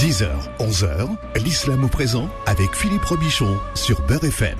[0.00, 1.08] 10h, 11h,
[1.44, 4.56] l'islam au présent avec Philippe Robichon sur Beurre FM.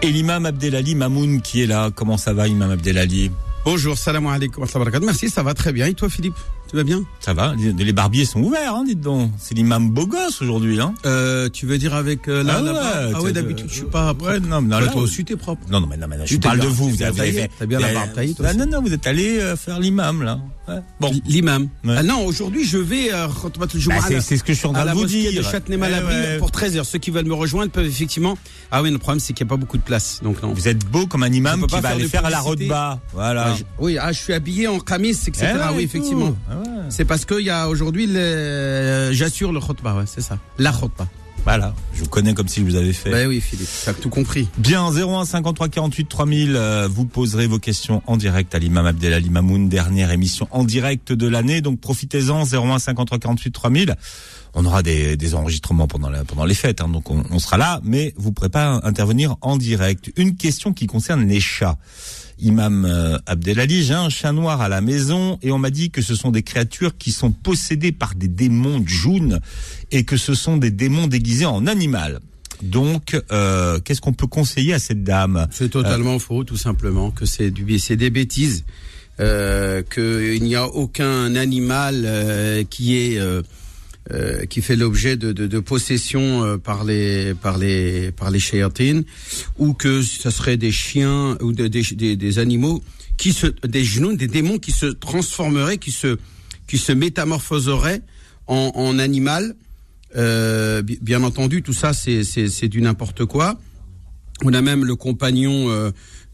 [0.00, 1.90] Et l'imam Abdelali Mamoun qui est là.
[1.94, 3.30] Comment ça va, imam Abdelali?
[3.66, 4.64] Bonjour, salam alaikum.
[5.02, 5.84] Merci, ça va très bien.
[5.84, 6.36] Et toi, Philippe?
[6.68, 7.04] Tu vas bien?
[7.20, 9.30] Ça va Les les barbiers sont ouverts, hein, dites donc.
[9.38, 12.72] C'est l'imam beau gosse aujourd'hui, hein euh, Tu veux dire avec euh, là, Ah là
[12.72, 14.30] ouais, Ah ouais, de- d'habitude, je suis pas propre.
[14.32, 15.62] Ouais, non, mais non, Bah, là, toi vous- aussi, t'es propre.
[15.70, 16.90] Non, non, mais, non, mais je parle de vous.
[16.90, 18.58] Vous avez fait- t'as bien la barbe taillée, toi aussi.
[18.58, 20.40] Non, non, vous êtes allé euh, faire l'imam, là.
[20.68, 20.80] Ouais.
[20.98, 21.12] Bon.
[21.26, 21.68] L'imam.
[21.84, 21.94] Ouais.
[21.98, 23.28] Ah non, aujourd'hui, je vais euh,
[23.86, 25.32] Bah, c'est ce que je suis en train de vous dire.
[25.32, 26.38] de Châtenay-Malabry Eh ouais.
[26.38, 26.82] pour 13h.
[26.84, 28.36] Ceux qui veulent me rejoindre peuvent effectivement.
[28.72, 30.20] Ah oui, le problème, c'est qu'il n'y a pas beaucoup de place.
[30.24, 30.52] Donc non.
[30.52, 32.40] Vous êtes beau comme un imam qui va aller faire à la.
[32.40, 33.00] Rodba.
[33.12, 33.52] Voilà.
[33.52, 35.32] Ah, je- oui, ah, je suis habillé en camis, etc.
[35.54, 36.28] Eh oui, effectivement.
[36.30, 36.36] tout.
[36.50, 36.55] Ah.
[36.88, 40.38] C'est parce qu'il y a aujourd'hui, le- euh, j'assure le khutbah, ouais, c'est ça.
[40.58, 41.08] La khutbah.
[41.44, 41.74] Voilà.
[41.94, 43.10] Je vous connais comme si je vous avais fait.
[43.10, 44.48] Ben oui, Philippe, t'as tout compris.
[44.58, 49.30] Bien, 01 53 48 3000, euh, vous poserez vos questions en direct à l'imam Abdelali
[49.30, 53.94] Mamoun, dernière émission en direct de l'année, donc profitez-en, 01 53 48 3000.
[54.54, 57.58] On aura des, des enregistrements pendant, la, pendant les fêtes, hein, donc on, on sera
[57.58, 60.10] là, mais vous pourrez pas intervenir en direct.
[60.16, 61.76] Une question qui concerne les chats.
[62.38, 66.02] Imam euh, Abdelali, j'ai un chat noir à la maison et on m'a dit que
[66.02, 69.40] ce sont des créatures qui sont possédées par des démons jaunes
[69.90, 72.20] et que ce sont des démons déguisés en animal.
[72.62, 75.46] Donc, euh, qu'est-ce qu'on peut conseiller à cette dame?
[75.50, 78.64] C'est totalement faux, tout simplement, que c'est du, c'est des bêtises,
[79.20, 83.20] euh, qu'il n'y a aucun animal euh, qui est
[84.12, 88.38] euh, qui fait l'objet de, de, possession euh, par les par les par les
[89.58, 92.82] ou que ce serait des chiens ou de- des, des, des animaux
[93.16, 96.18] qui se des genoux, des démons qui se transformeraient, qui se
[96.68, 98.02] qui se métamorphoseraient
[98.46, 99.56] en, animal.
[100.14, 103.58] Euh, bi- bien entendu, tout ça c'est c'est du n'importe quoi.
[104.44, 105.68] On a même le compagnon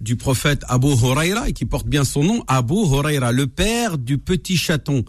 [0.01, 4.57] du prophète Abu Huraira, qui porte bien son nom, Abu Huraira, le père du petit
[4.57, 5.05] chaton.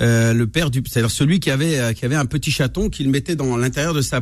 [0.00, 3.08] Euh, le père du, c'est-à-dire celui qui avait euh, qui avait un petit chaton qu'il
[3.08, 4.20] mettait dans l'intérieur de sa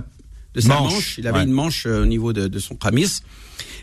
[0.55, 1.19] de sa Manche, manche.
[1.19, 1.45] Il avait ouais.
[1.45, 3.21] une manche euh, au niveau de, de son camis.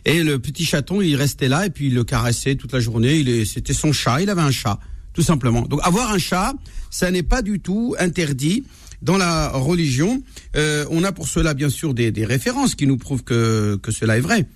[0.06, 3.18] Et le petit chaton, il restait là et puis il le caressait toute la journée.
[3.18, 4.22] Il est, c'était son chat.
[4.22, 4.80] Il avait un chat,
[5.14, 5.62] tout simplement.
[5.64, 6.54] Donc avoir un chat,
[6.90, 8.64] ça n'est pas du tout interdit
[9.02, 10.24] dans la religion.
[10.56, 13.92] Euh, on a pour cela bien sûr des, des références qui nous prouvent que que
[13.92, 14.48] cela est vrai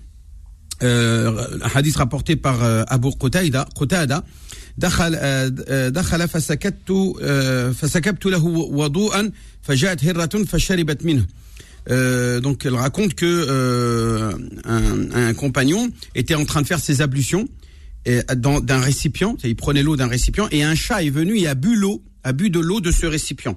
[0.82, 4.24] Euh, un hadith rapporté par euh, Abu Qutaida, Qutada,
[4.78, 9.30] دخل آه، دخل فسكت آه، فسكبت له وضوءا
[9.62, 11.26] فجاءت هرة فشربت منه
[11.88, 14.32] Euh, donc elle raconte que euh,
[14.64, 17.48] un, un compagnon était en train de faire ses ablutions
[18.04, 21.48] et dans d'un récipient, il prenait l'eau d'un récipient et un chat est venu et
[21.48, 23.56] a bu l'eau, a bu de l'eau de ce récipient.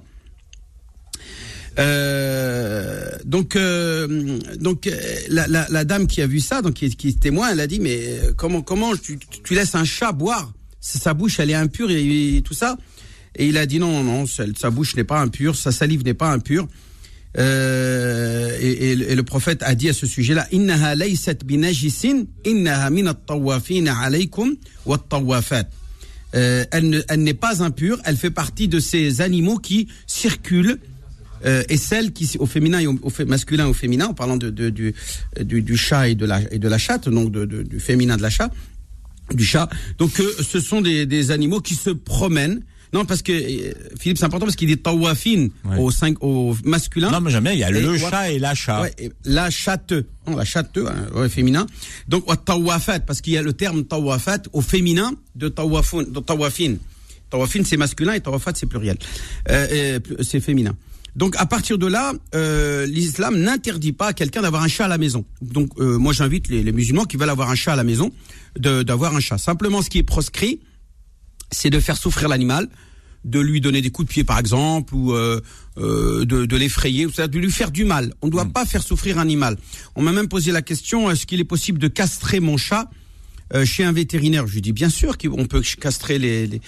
[1.77, 4.93] Euh, donc, euh, donc euh,
[5.29, 8.61] la, dame qui a vu ça, donc qui, qui témoin, elle a dit mais comment
[8.61, 9.19] comment tu,
[9.51, 10.51] laisses un chat boire?
[10.81, 12.77] Sa bouche elle est impure et, tout ça.
[13.35, 16.31] Et il a dit non non sa, bouche n'est pas impure, sa salive n'est pas
[16.31, 16.67] impure.
[17.37, 20.47] Et, le prophète a dit à ce sujet-là
[26.89, 30.79] ne- elle n'est pas impure, elle fait partie de ces animaux qui circulent
[31.45, 34.49] euh, et celles qui au féminin et au, masculin et au féminin en parlant de,
[34.49, 34.93] de- du,
[35.41, 38.17] du du chat et de la et de la chatte donc de, de- du féminin
[38.17, 38.51] de la chatte
[39.33, 42.61] du chat donc euh, ce sont des, des animaux qui se promènent
[42.91, 45.77] non parce que euh, Philippe c'est important parce qu'il dit tawafin Ouais.
[45.77, 48.81] au cinq au masculin Non, mais jamais, il y a le chat et la chat.
[48.81, 49.93] Ouais, et la chatte,
[50.25, 50.75] non, la chatte,
[51.13, 51.67] ouais, féminin.
[52.07, 56.19] Donc, wa tawafat, parce qu'il y a le terme tawafat au féminin de tawafun, de
[56.19, 56.77] tawafin.
[57.29, 58.97] Tawafin, c'est masculin et tawafat, c'est pluriel.
[59.51, 60.75] Euh, c'est féminin.
[61.15, 64.87] Donc, à partir de là, euh, l'islam n'interdit pas à quelqu'un d'avoir un chat à
[64.87, 65.25] la maison.
[65.41, 68.11] Donc, euh, moi, j'invite les, les musulmans qui veulent avoir un chat à la maison
[68.57, 69.37] de- d'avoir un chat.
[69.37, 70.61] Simplement, ce qui est proscrit,
[71.51, 72.69] c'est de faire souffrir l'animal,
[73.25, 75.41] de lui donner des coups de pied par exemple, ou euh,
[75.77, 78.13] euh, de, de l'effrayer, ou de lui faire du mal.
[78.21, 79.57] On ne doit pas faire souffrir un animal.
[79.95, 82.89] On m'a même posé la question est-ce qu'il est possible de castrer mon chat
[83.53, 84.47] euh, chez un vétérinaire?
[84.47, 86.47] Je lui dis bien sûr qu'on peut castrer les.
[86.47, 86.61] les...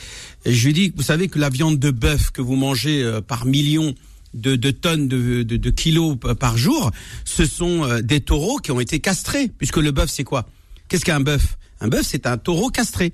[0.45, 3.45] Je lui dis vous savez que la viande de bœuf que vous mangez euh, par
[3.45, 3.93] millions
[4.33, 6.91] de, de tonnes de, de, de kilos par jour,
[7.25, 10.47] ce sont euh, des taureaux qui ont été castrés, puisque le bœuf c'est quoi?
[10.87, 11.57] Qu'est-ce qu'un bœuf?
[11.79, 13.13] Un bœuf c'est un taureau castré.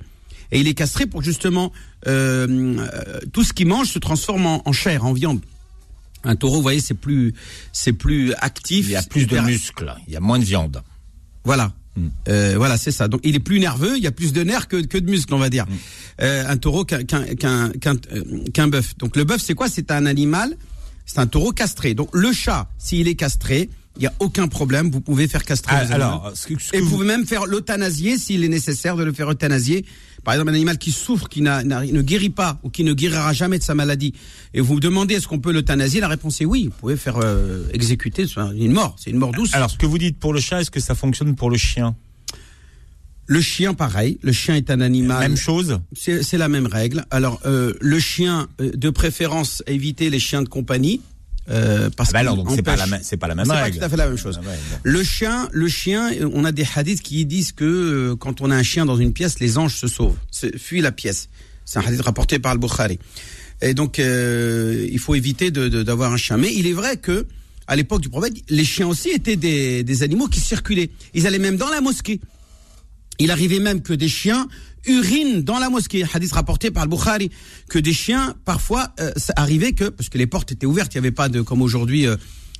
[0.51, 1.73] Et il est castré pour justement
[2.07, 5.41] euh, euh, tout ce qu'il mange se transforme en, en chair, en viande.
[6.23, 7.33] Un taureau, vous voyez, c'est plus,
[7.73, 8.87] c'est plus actif.
[8.87, 10.81] Il y a plus de muscles, il y a moins de viande.
[11.43, 11.73] Voilà.
[11.95, 12.07] Mm.
[12.29, 13.07] Euh, voilà, c'est ça.
[13.07, 15.33] Donc, il est plus nerveux, il y a plus de nerfs que, que de muscles,
[15.33, 15.65] on va dire.
[16.21, 17.95] Euh, un taureau qu'un qu'un qu'un qu'un
[18.53, 18.97] qu'un bœuf.
[18.97, 19.67] Donc, le bœuf, c'est quoi?
[19.69, 20.55] C'est un animal,
[21.07, 21.95] c'est un taureau castré.
[21.95, 24.91] Donc, le chat, s'il est castré, il y a aucun problème.
[24.91, 25.75] Vous pouvez faire castrer.
[25.75, 28.95] Ah, alors, ce que, ce que Et vous pouvez même faire l'euthanasier s'il est nécessaire
[28.95, 29.83] de le faire euthanasier
[30.23, 33.31] par exemple un animal qui souffre, qui n'a- ne guérit pas ou qui ne guérira
[33.31, 34.13] jamais de sa maladie,
[34.53, 36.65] et vous vous demandez est-ce qu'on peut l'euthanasier, la réponse est oui.
[36.65, 38.25] Vous pouvez faire euh, exécuter
[38.57, 39.53] une mort, c'est une mort douce.
[39.53, 41.95] Alors, ce que vous dites pour le chat, est-ce que ça fonctionne pour le chien?
[43.27, 44.17] Le chien, pareil.
[44.23, 45.19] Le chien est un animal.
[45.19, 47.05] Même chose C'est la même règle.
[47.11, 51.01] Alors, euh, le chien, euh, de préférence, éviter les chiens de compagnie.
[51.49, 53.51] Euh, parce Ah bah alors, donc c'est pas la même- c'est pas la même C'est
[53.53, 53.77] pas règle.
[53.77, 54.37] tout à fait la même chose.
[54.43, 54.57] Ah ouais.
[54.83, 58.55] Le chien, le chien, on a des hadiths qui disent que euh, quand on a
[58.55, 61.29] un chien dans une pièce, les anges se sauvent, se, fuient la pièce.
[61.63, 62.99] C'est un hadith rapporté par le Bukhari.
[63.61, 66.35] Et donc, euh, il faut éviter de- de- d'avoir un chien.
[66.37, 67.25] Mais il est vrai que
[67.65, 70.89] à l'époque du prophète, les chiens aussi étaient des, des animaux qui circulaient.
[71.13, 72.19] Ils allaient même dans la mosquée.
[73.19, 74.47] Il arrivait même que des chiens
[74.85, 76.03] urinent dans la mosquée.
[76.13, 77.29] Hadith rapporté par le Bukhari.
[77.69, 80.97] Que des chiens, parfois, euh, ça arrivait que, parce que les portes étaient ouvertes, il
[80.97, 82.15] n'y avait pas de, comme aujourd'hui, euh,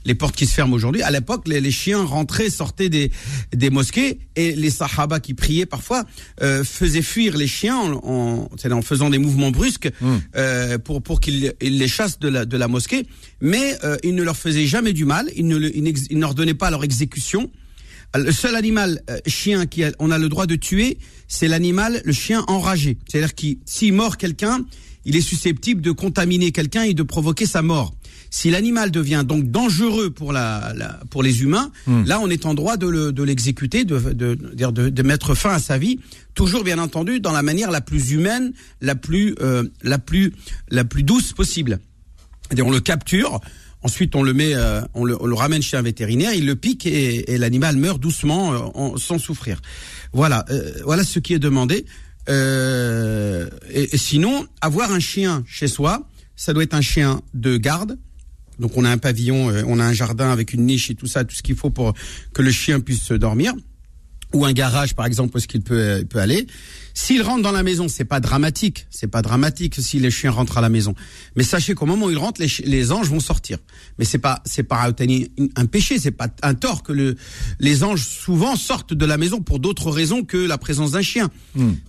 [0.05, 1.01] les portes qui se ferment aujourd'hui.
[1.01, 3.11] À l'époque, les, les chiens rentraient, sortaient des,
[3.53, 6.05] des mosquées et les sahaba qui priaient parfois
[6.41, 9.89] euh, faisaient fuir les chiens en, en, en faisant des mouvements brusques
[10.35, 13.05] euh, pour, pour qu'ils ils les chassent de la, de la mosquée.
[13.41, 16.53] Mais euh, ils ne leur faisaient jamais du mal, ils ne, le- ils ils n'ordonnaient
[16.53, 17.49] pas leur exécution.
[18.15, 22.01] Le seul animal euh, chien qui a- on a le droit de tuer, c'est l'animal,
[22.05, 22.97] le chien enragé.
[23.07, 24.65] C'est-à-dire qu'il, s'il mord quelqu'un,
[25.05, 27.93] il est susceptible de contaminer quelqu'un et de provoquer sa mort.
[28.29, 31.71] Si l'animal devient donc dangereux pour la, la- pour les humains,
[32.05, 35.33] là on est en droit de le- de l'exécuter, de, de, de, de, de mettre
[35.35, 35.99] fin à sa vie,
[36.33, 38.51] toujours bien entendu dans la manière la plus humaine,
[38.81, 40.33] la plus euh, la plus
[40.69, 41.79] la plus douce possible.
[42.47, 43.39] C'est-à-dire, on le capture,
[43.87, 46.57] ensuite on le met, euh, on, le, on le ramène chez un vétérinaire, il le
[46.57, 49.61] pique et, et l'animal meurt doucement, euh, sans souffrir.
[50.11, 51.85] Voilà, euh, voilà ce qui est demandé.
[52.27, 57.55] Euh, et, et sinon, avoir un chien chez soi, ça doit être un chien de
[57.55, 57.97] garde.
[58.59, 61.07] Donc on a un pavillon, euh, on a un jardin avec une niche et tout
[61.07, 61.93] ça, tout ce qu'il faut pour
[62.33, 63.53] que le chien puisse dormir
[64.33, 66.47] ou un garage par exemple où est-ce qu'il peut euh, il peut aller.
[66.93, 70.57] S'il rentre dans la maison, c'est pas dramatique, c'est pas dramatique si les chiens rentrent
[70.57, 70.95] à la maison.
[71.35, 73.59] Mais sachez qu'au moment où ils rentrent, les, les anges vont sortir.
[73.99, 74.93] Mais c'est pas c'est pas un,
[75.55, 77.15] un péché, c'est pas un tort que le
[77.59, 81.29] les anges souvent sortent de la maison pour d'autres raisons que la présence d'un chien.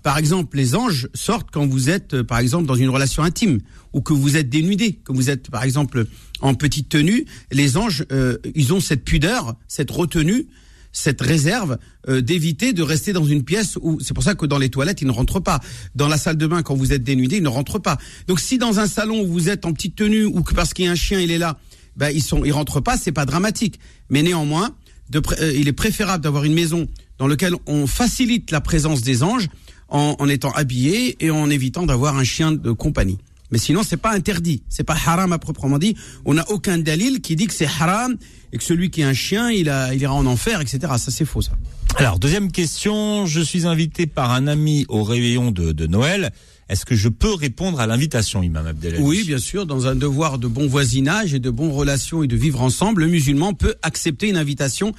[0.02, 3.61] Par exemple, les anges sortent quand vous êtes euh, par exemple dans une relation intime
[3.94, 6.06] ou que vous êtes dénudé, que vous êtes par exemple
[6.40, 10.46] en petite tenue, les anges euh, ils ont cette pudeur, cette retenue
[10.93, 14.58] cette réserve euh, d'éviter de rester dans une pièce où c'est pour ça que dans
[14.58, 15.61] les toilettes ils ne rentrent pas.
[15.94, 17.99] Dans la salle de bain quand vous êtes dénudé ils ne rentrent pas.
[18.26, 20.87] Donc si dans un salon où vous êtes en petite tenue ou que parce qu'il
[20.87, 21.58] y a un chien il est là
[21.96, 23.79] ben ils sont ils rentrent pas c'est pas dramatique.
[24.11, 24.75] Mais néanmoins
[25.11, 26.87] de euh, il est préférable d'avoir une maison
[27.19, 29.49] dans laquelle on facilite la présence des anges
[29.88, 33.19] en, en étant habillé et en évitant d'avoir un chien de compagnie
[33.50, 34.62] mais sinon, c'est pas interdit.
[34.69, 35.97] C'est pas haram à proprement dit.
[36.25, 38.17] On n'a aucun dalil qui dit que c'est haram
[38.53, 40.81] et que celui qui est un chien, il, a, il ira en enfer, etc.
[40.99, 41.53] Ça, c'est faux, ça.
[41.97, 43.27] Alors, deuxième question.
[43.27, 46.33] Je suis invité par un ami au réveillon de, de Noël.
[46.69, 50.39] Est-ce que je peux répondre à l'invitation, Imam Abdelali Oui, bien sûr, dans un devoir
[50.39, 54.29] de bon voisinage et de bonnes relations et de vivre ensemble, le musulman peut accepter
[54.29, 54.93] une invitation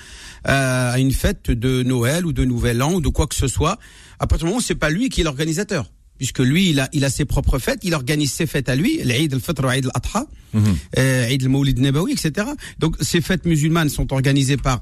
[0.48, 3.48] euh, à une fête de Noël ou de Nouvel An ou de quoi que ce
[3.48, 3.78] soit.
[4.18, 5.92] À partir du moment où c'est pas lui qui est l'organisateur.
[6.19, 9.00] Puisque lui, il a, il a ses propres fêtes, il organise ses fêtes à lui,
[9.04, 10.27] l'Eid al-Fitr, Eid al-Adha,
[10.98, 12.45] euh, Eid al-Mawlid Nabawi, etc.
[12.77, 14.81] Donc ces fêtes musulmanes sont organisées par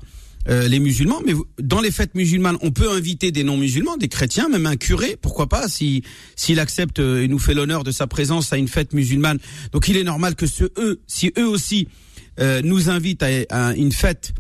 [0.50, 4.50] euh, les musulmans, mais dans les fêtes musulmanes, on peut inviter des non-musulmans, des chrétiens,
[4.50, 6.04] même un curé, pourquoi pas, si
[6.36, 9.38] s'il accepte euh, et nous fait l'honneur de sa présence à une fête musulmane.
[9.74, 11.88] Donc il est normal que ce eux, si eux aussi
[12.40, 14.34] euh, nous invitent à, à une fête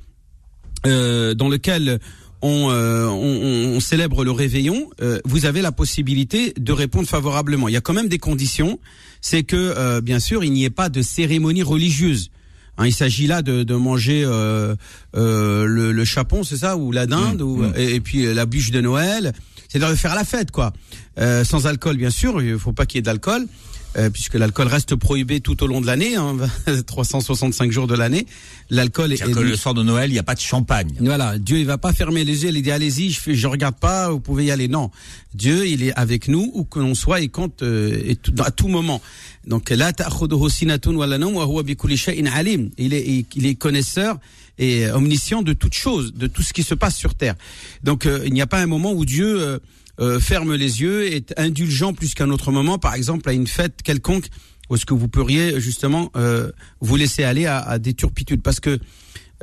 [0.86, 2.00] euh, dans lequel
[2.42, 7.68] on, euh, on, on célèbre le réveillon, euh, vous avez la possibilité de répondre favorablement.
[7.68, 8.80] Il y a quand même des conditions,
[9.22, 12.30] c'est que euh, bien sûr il n'y ait pas de cérémonie religieuse.
[12.78, 14.76] Hein, il s'agit là de, de manger euh,
[15.16, 18.46] euh, le, le chapon, c'est ça, ou la dinde, ou, et, et puis euh, la
[18.46, 19.34] bûche de Noël.
[19.68, 20.74] C'est-à-dire de faire la fête, quoi.
[21.20, 22.42] Euh, sans alcool, bien sûr.
[22.42, 23.48] Il faut pas qu'il y ait d'alcool.
[23.98, 26.36] Euh, puisque l'alcool reste prohibé tout au long de l'année, hein,
[26.88, 28.26] 365 jours de l'année.
[28.70, 30.92] L'alcool est, que le soir de Noël, il n'y a pas de champagne.
[31.00, 34.10] voilà, Dieu il va pas fermer les yeux, il dit allez-y, je je regarde pas,
[34.10, 34.68] vous pouvez y aller.
[34.68, 34.92] Non,
[35.34, 38.52] Dieu il est avec nous où que l'on soit et compte euh, et tout- à
[38.52, 39.02] tout moment.
[39.46, 39.94] Donc là
[42.28, 42.70] alim.
[42.78, 44.18] Il est il est connaisseur
[44.60, 47.36] et omniscient de toutes choses, de tout ce qui se passe sur terre.
[47.84, 49.60] Donc euh, il n'y a pas un moment où Dieu
[50.00, 53.82] euh, ferme les yeux, est indulgent plus qu'un autre moment, par exemple à une fête
[53.84, 54.28] quelconque,
[54.70, 56.52] où est-ce que vous pourriez justement euh,
[56.82, 58.80] vous laisser aller à, à des turpitudes, parce que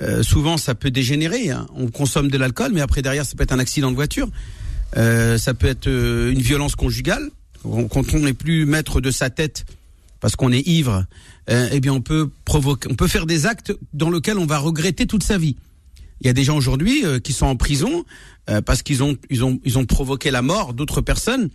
[0.00, 1.50] euh, souvent ça peut dégénérer.
[1.50, 1.66] hein.
[1.74, 4.28] On consomme de l'alcool, mais après derrière ça peut être un accident de voiture,
[4.96, 7.30] Euh, ça peut être euh, une violence conjugale.
[7.64, 9.64] Quand on n'est plus maître de sa tête
[10.20, 11.04] parce qu'on est ivre,
[11.50, 14.58] euh, eh bien on peut provoquer, on peut faire des actes dans lesquels on va
[14.58, 15.56] regretter toute sa vie.
[16.20, 18.04] Il y a des gens aujourd'hui euh, qui sont en prison
[18.48, 21.50] euh, parce qu'ils ont ils ont ils ont provoqué la mort d'autres personnes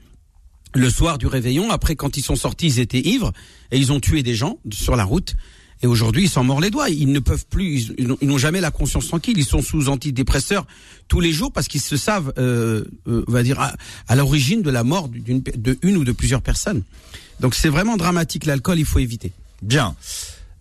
[0.75, 1.71] le soir du réveillon.
[1.71, 3.31] Après, quand ils sont sortis, ils étaient ivres
[3.71, 5.35] et ils ont tué des gens sur la route.
[5.81, 6.89] Et aujourd'hui, ils s'en mordent les doigts.
[6.89, 9.37] Ils ne peuvent plus, ils n'ont jamais la conscience tranquille.
[9.37, 10.67] Ils sont sous antidépresseurs
[11.07, 13.59] tous les jours parce qu'ils se savent, euh, euh, on va dire,
[14.07, 16.83] à, l'origine de la mort d'une, de une ou de plusieurs personnes.
[17.39, 18.45] Donc c'est vraiment dramatique.
[18.45, 19.31] L'alcool, il faut éviter.
[19.61, 19.95] Bien.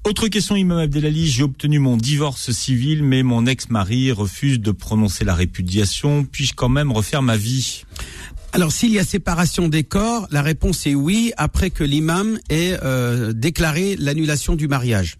[0.08, 5.22] Autre question, Imam Abdelali, j'ai obtenu mon divorce civil, mais mon ex-mari refuse de prononcer
[5.22, 6.24] la répudiation.
[6.24, 7.84] Puis-je quand même refaire ma vie?
[8.54, 12.78] Alors s'il y a séparation des corps, la réponse est oui, après que l'imam ait
[12.82, 15.18] euh, déclaré l'annulation du mariage.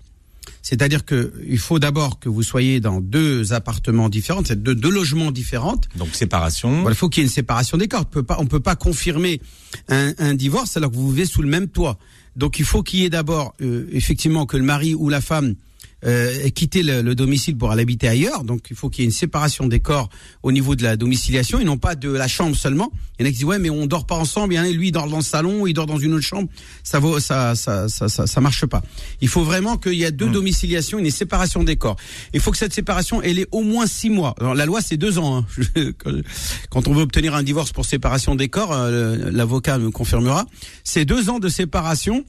[0.63, 4.91] C'est-à-dire que il faut d'abord que vous soyez dans deux appartements différents, c'est deux, deux
[4.91, 5.79] logements différents.
[5.97, 6.89] Donc séparation.
[6.89, 8.01] il faut qu'il y ait une séparation des corps.
[8.01, 9.43] On peut pas, on peut pas confirmer
[9.91, 11.99] un, un divorce alors que vous vivez sous le même toit.
[12.39, 15.57] Donc il faut qu'il y ait d'abord euh, effectivement que le mari ou la femme
[16.05, 18.45] euh, quitter le, domicile pour aller habiter ailleurs.
[18.45, 20.09] Donc il faut qu'il y ait une séparation des corps
[20.43, 22.93] au niveau de la domiciliation et non pas de la chambre seulement.
[23.19, 24.55] Il y en a qui disent ouais mais on dort pas ensemble.
[24.55, 26.25] Il y en a lui il dort dans le salon, il dort dans une autre
[26.25, 26.49] chambre.
[26.85, 28.83] Ça vaut ça ça ça ça, ça marche pas.
[29.21, 30.33] Il faut vraiment qu'il y ait deux mmh.
[30.33, 31.97] domiciliations, une séparation des corps.
[32.33, 34.35] Il faut que cette séparation elle ait au moins six mois.
[34.41, 35.39] Alors, la loi c'est deux ans.
[35.39, 35.93] Hein.
[36.71, 40.47] Quand on veut obtenir un divorce pour séparation des corps, euh, l'avocat me confirmera.
[40.85, 42.25] C'est deux ans de séparation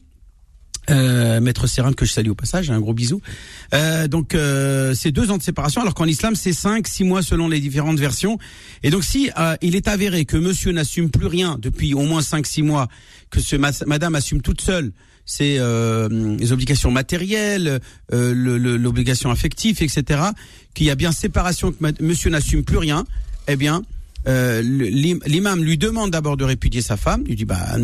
[0.90, 3.22] euh, Maître Serrin que je salue au passage, un gros bisou.
[3.74, 7.22] Euh, donc euh, c'est deux ans de séparation, alors qu'en islam c'est cinq, six mois
[7.22, 8.38] selon les différentes versions.
[8.84, 12.22] Et donc si euh, il est avéré que Monsieur n'assume plus rien depuis au moins
[12.22, 12.88] cinq, six mois,
[13.30, 14.92] que ce Madame assume toute seule
[15.26, 17.80] ses les obligations matérielles,
[18.12, 20.22] l'obligation affective, etc.,
[20.74, 23.06] qu'il y a bien séparation, que Monsieur n'assume plus rien,
[23.48, 23.84] eh bien
[24.30, 27.24] euh, l'imam lui demande d'abord de répudier sa femme.
[27.28, 27.76] Il dit bah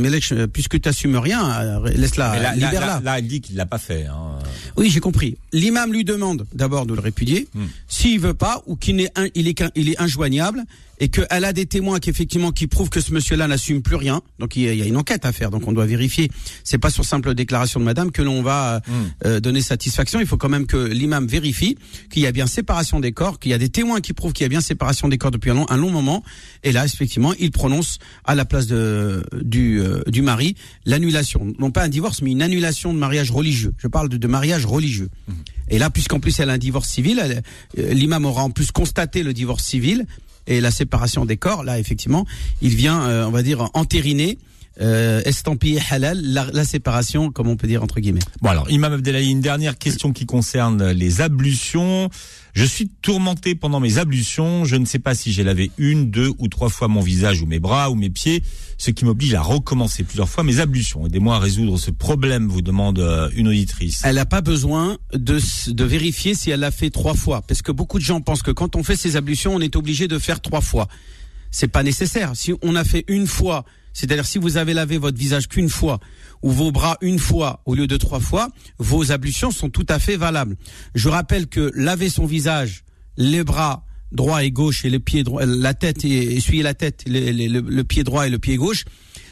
[0.54, 3.02] puisque tu n'assumes rien, euh, laisse-la, libère-la.
[3.04, 4.06] Là, il dit qu'il l'a pas fait.
[4.06, 4.38] Hein.
[4.78, 5.38] Oui, j'ai compris.
[5.52, 7.48] L'imam lui demande d'abord de le répudier.
[7.54, 7.66] Hmm.
[7.88, 10.64] S'il veut pas ou qu'il est, il est, il est injoignable,
[11.00, 14.22] et qu'elle a des témoins qui effectivement qui prouvent que ce monsieur-là n'assume plus rien.
[14.40, 15.52] Donc il y, a, une enquête à faire.
[15.52, 16.32] Donc on doit vérifier.
[16.64, 18.92] C'est pas sur simple déclaration de Madame que l'on va hmm.
[19.26, 20.20] euh, donner satisfaction.
[20.20, 21.78] Il faut quand même que l'imam vérifie
[22.10, 24.44] qu'il y a bien séparation des corps, qu'il y a des témoins qui prouvent qu'il
[24.44, 26.24] y a bien séparation des corps depuis un long, un long moment.
[26.64, 31.72] Et là, effectivement, il prononce à la place de, du, euh, du mari l'annulation, non
[31.72, 33.74] pas un divorce, mais une annulation de mariage religieux.
[33.78, 35.10] Je parle de, de mariage religieux.
[35.28, 35.34] Hmm.
[35.70, 37.22] Et là, puisqu'en plus elle a un divorce civil,
[37.78, 40.06] euh, l'imam aura en plus constaté le divorce civil
[40.48, 42.26] et la séparation des corps, là effectivement,
[42.62, 44.38] il vient, euh, on va dire, entériner
[44.82, 48.22] euh, estampiller halal la, séparation, comme on peut dire entre guillemets.
[48.42, 52.10] Bon alors, Imam Abdelali, une dernière question qui concerne les ablutions.
[52.54, 54.66] Je suis tourmenté pendant mes ablutions.
[54.66, 57.46] Je ne sais pas si j'ai lavé une, deux ou trois fois mon visage ou
[57.46, 58.44] mes bras ou mes pieds,
[58.78, 61.06] ce qui m'oblige à recommencer plusieurs fois mes ablutions.
[61.06, 64.02] Aidez-moi à résoudre ce problème, vous demande euh, une auditrice.
[64.04, 65.40] Elle n'a pas besoin de,
[65.72, 68.52] de vérifier si elle l'a fait trois fois, parce que beaucoup de gens pensent que
[68.52, 70.88] quand on fait ces ablutions, on est obligé de faire trois fois.
[71.52, 72.32] C'est pas nécessaire.
[72.36, 73.64] Si on a fait une fois
[73.96, 76.00] c'est-à-dire si vous avez lavé votre visage qu'une fois
[76.44, 80.00] ou vos bras une fois au lieu de trois fois, vos ablutions sont tout à
[80.00, 80.58] fait valables.
[80.94, 82.84] Je rappelle que laver son visage,
[83.18, 87.06] les bras droit et gauche et le pied droit, la tête et essuyer la tête,
[87.08, 88.84] le, pied droit et le pied gauche,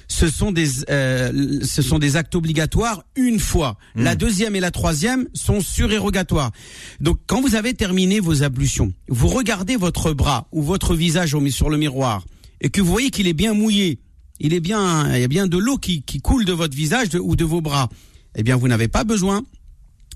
[0.08, 3.78] ce sont des euh, ce sont des actes obligatoires une fois.
[3.96, 4.18] La hmm.
[4.18, 6.52] deuxième et la troisième sont surérogatoires.
[7.02, 11.70] Donc quand vous avez terminé vos ablutions, vous regardez votre bras ou votre visage sur
[11.70, 12.26] le miroir
[12.62, 14.00] et que vous voyez qu'il est bien mouillé
[14.44, 17.08] il est bien, il y a bien de l'eau qui, qui coule de votre visage
[17.20, 17.90] ou de vos bras.
[18.36, 19.44] Eh bien, vous n'avez pas besoin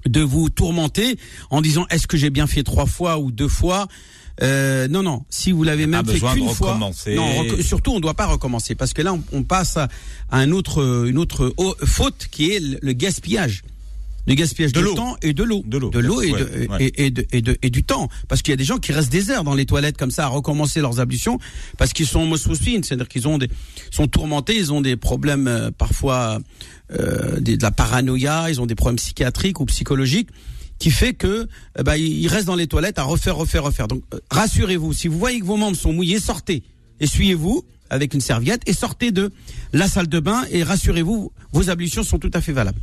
[0.05, 1.17] de vous tourmenter
[1.49, 3.87] en disant est-ce que j'ai bien fait trois fois ou deux fois?
[4.43, 5.23] Euh, non, non.
[5.29, 6.91] Si vous l'avez même fait qu'une fois, non.
[7.61, 9.87] surtout, on ne doit pas recommencer parce que là, on, passe à,
[10.29, 11.55] un autre, une autre
[11.85, 13.63] faute qui est le gaspillage
[14.27, 15.63] le gaspillage de, temps et de l'eau.
[15.65, 16.21] De l'eau.
[16.21, 16.33] et,
[16.79, 18.09] et, et, et, du temps.
[18.27, 20.25] Parce qu'il y a des gens qui restent des heures dans les toilettes comme ça
[20.25, 21.39] à recommencer leurs ablutions
[21.77, 23.49] parce qu'ils sont mosfouspines, c'est-à-dire qu'ils ont des,
[23.89, 26.39] sont tourmentés, ils ont des problèmes euh, parfois
[26.91, 30.29] euh, de la paranoïa, ils ont des problèmes psychiatriques ou psychologiques
[30.77, 31.47] qui fait que
[31.79, 33.87] euh, bah, ils restent dans les toilettes à refaire, refaire, refaire.
[33.87, 36.63] Donc rassurez-vous, si vous voyez que vos membres sont mouillés, sortez,
[36.99, 39.31] essuyez-vous avec une serviette et sortez de
[39.73, 42.79] la salle de bain et rassurez-vous, vos ablutions sont tout à fait valables.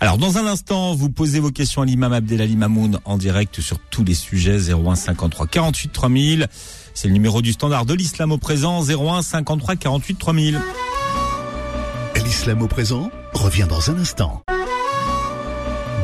[0.00, 3.78] Alors dans un instant, vous posez vos questions à l'imam Abdelali Mamoun en direct sur
[3.78, 6.46] tous les sujets 01 53 48 3000.
[6.94, 10.60] C'est le numéro du standard de l'islam au présent 01 53 48 3000.
[12.24, 14.42] L'islam au présent revient dans un instant.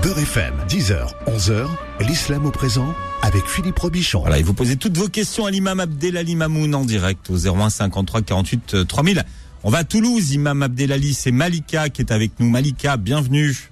[0.05, 1.67] Beurre FM, 10h, 11h,
[2.01, 4.21] l'islam au présent avec Philippe Robichon.
[4.21, 7.71] Voilà, et vous posez toutes vos questions à l'imam Abdelali Mamoun en direct au 01
[7.71, 9.23] 53 48 3000.
[9.63, 12.51] On va à Toulouse, imam Abdelali, c'est Malika qui est avec nous.
[12.51, 13.71] Malika, bienvenue.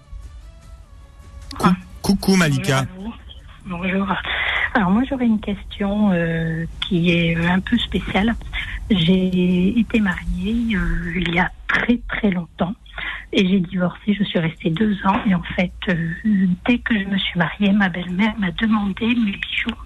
[2.01, 2.87] Coucou Malika.
[3.67, 4.07] Bonjour.
[4.73, 8.35] Alors moi j'aurais une question euh, qui est un peu spéciale.
[8.91, 12.73] J'ai été mariée euh, il y a très très longtemps.
[13.35, 15.19] Et j'ai divorcé, je suis restée deux ans.
[15.27, 16.11] Et en fait, euh,
[16.67, 19.77] dès que je me suis mariée, ma belle-mère m'a demandé mes bijoux.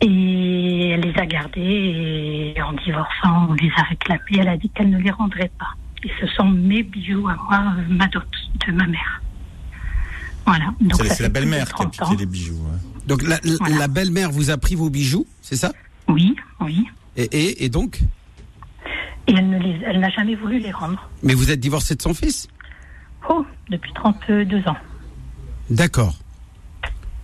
[0.00, 4.20] Et elle les a gardés et en divorçant, on les a réclamés.
[4.38, 5.70] Elle a dit qu'elle ne les rendrait pas.
[6.04, 8.22] Et ce sont mes bijoux à moi, euh, ma dot
[8.66, 9.22] de ma mère.
[10.46, 10.66] Voilà.
[11.08, 12.10] C'est la belle-mère qui a 30 ans.
[12.10, 12.58] piqué les bijoux.
[13.06, 13.76] Donc la, la- Voilà.
[13.78, 15.72] la belle-mère vous a pris vos bijoux, c'est ça?
[16.08, 16.86] Oui, oui.
[17.16, 18.00] et, et, et donc?
[19.26, 21.08] Et elle ne les, elle n'a jamais voulu les rendre.
[21.22, 22.48] Mais vous êtes divorcé de son fils
[23.28, 24.76] Oh, depuis 32 ans.
[25.70, 26.14] D'accord.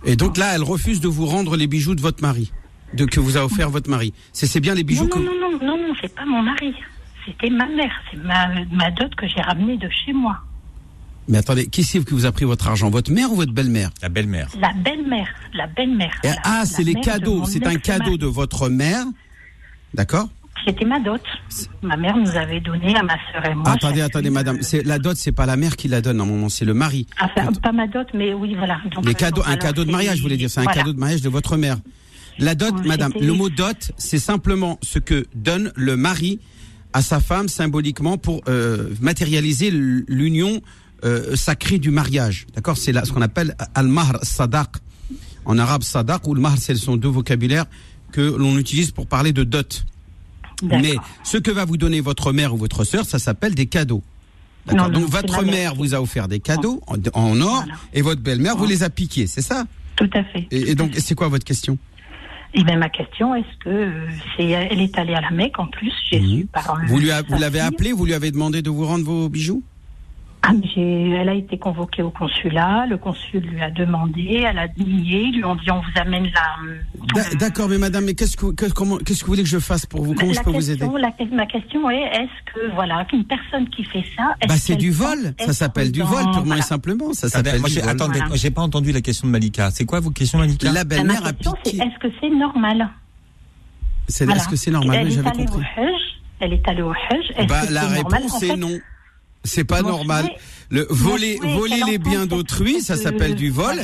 [0.03, 2.51] Et donc là, elle refuse de vous rendre les bijoux de votre mari,
[2.95, 4.13] de que vous a offert votre mari.
[4.33, 6.41] C'est c'est bien les bijoux Non, que non, non, non, non, non, c'est pas mon
[6.41, 6.73] mari.
[7.23, 7.91] C'était ma mère.
[8.09, 10.39] C'est ma, ma dot que j'ai ramenée de chez moi.
[11.27, 12.89] Mais attendez, qui c'est qui vous a pris votre argent?
[12.89, 13.91] Votre mère ou votre belle-mère?
[14.01, 14.49] La belle-mère.
[14.59, 15.27] La belle-mère.
[15.53, 16.19] La belle-mère.
[16.23, 17.45] Et- La- Ah, la c'est les cadeaux.
[17.45, 19.05] C'est un cadeau de votre mère.
[19.93, 20.29] D'accord
[20.65, 21.21] C'était ma dot.
[21.81, 23.69] Ma mère nous avait donné à ma sœur et moi.
[23.69, 24.57] Attendez, chacune, attendez, madame.
[24.61, 27.07] C'est la dot, c'est pas la mère qui la donne normalement, c'est le mari.
[27.19, 28.79] Enfin, pas ma dot, mais oui, voilà.
[28.93, 30.49] Donc, Les cadeaux, un cadeau de mariage, je voulais dire.
[30.49, 31.77] C'est un cadeau de mariage de votre mère.
[32.39, 36.39] La dot, Oui, madame, le mot dot, c'est simplement ce que donne le mari
[36.93, 40.61] à sa femme symboliquement pour euh, matérialiser l'union
[41.03, 42.47] euh, sacrée du mariage.
[42.55, 42.77] D'accord?
[42.77, 44.69] C'est là ce qu'on appelle al-mahr sadaq.
[45.45, 47.65] En arabe, sadaq ou le mahr, ce sont deux vocabulaires
[48.11, 49.85] que l'on utilise pour parler de dot.
[50.63, 54.03] Mais ce que va vous donner votre mère ou votre sœur, ça s'appelle des cadeaux.
[54.65, 57.73] D'accord Non, non, Donc votre mère vous a offert des cadeaux en, en or Voilà.
[57.93, 59.65] et votre belle-mère vous les a piqués, c'est ça?
[59.95, 60.47] Tout à fait.
[60.51, 61.77] et, et donc c'est quoi votre question?
[62.53, 65.67] Et bien, ma question, est-ce que euh, c'est, elle est allée à la Mecque en
[65.67, 66.27] plus Mhm.
[66.39, 66.75] su par.
[66.75, 69.29] euh, Vous lui a- vous l'avez appelé, vous lui avez demandé de vous rendre vos
[69.29, 69.63] bijoux?
[70.43, 72.87] Ah, mais j'ai- elle a été convoquée au consulat.
[72.89, 74.43] Le consul lui a demandé.
[74.47, 75.21] Elle a nié.
[75.25, 77.21] Ils lui ont dit on vous amène la.
[77.21, 80.03] D'a- D'accord, mais madame, mais qu'est-ce que qu'est-ce que vous voulez que je fasse pour
[80.03, 80.15] vous?
[80.15, 80.83] Comment la je peux vous aider?
[80.99, 84.75] la ma question est est-ce que voilà qu'une personne qui fait ça est-ce Bah c'est
[84.77, 86.61] du vol, ça s'appelle du vol purement et voilà.
[86.63, 87.89] simplement, ça s'appelle du j'ai- vol.
[87.91, 88.35] attendez, Voilà.
[88.35, 89.69] j'ai pas entendu la question de Malika.
[89.69, 90.71] C'est quoi vos questions, Malika?
[90.71, 91.83] La Ah, belle-mère a question, c'est piqué.
[91.85, 92.89] est-ce que c'est normal?
[94.07, 94.39] C'est Voilà.
[94.41, 94.97] est-ce que c'est normal?
[95.01, 95.53] Elle Oui, est allée compris.
[95.77, 96.01] au Hajj.
[96.39, 96.93] Elle est allée au
[97.47, 97.97] Bah, la normal?
[97.99, 98.79] réponse En est fait, non.
[99.43, 100.29] C'est pas normal.
[100.69, 103.65] Le voler, voler les biens d'autrui, ça s'appelle du vol.
[103.75, 103.83] voilà.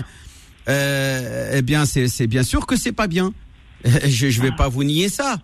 [0.69, 3.33] Euh, eh bien, c'est c'est bien sûr que c'est pas bien.
[3.85, 5.37] Je, je vais pas vous nier ça.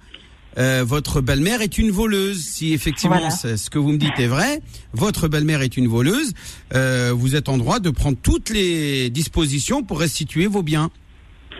[0.57, 2.43] Euh, votre belle-mère est une voleuse.
[2.43, 3.31] Si effectivement Voilà.
[3.57, 4.59] ce que vous me dites est vrai,
[4.93, 6.33] votre belle-mère est une voleuse.
[6.75, 10.89] euh, vous êtes en droit de prendre toutes les dispositions pour restituer vos biens.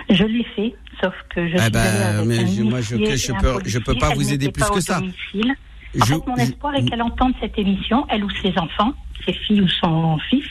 [0.09, 3.79] Je l'ai fait, sauf que je Ah bah, mais je- moi, je- je peux- je
[3.79, 4.99] peux pas vous aider plus pas que ça.
[4.99, 5.53] domicile.
[6.01, 8.93] En Je- fait, mon espoir est qu'elle entende cette émission, elle ou ses enfants,
[9.25, 10.47] ses filles ou son fils,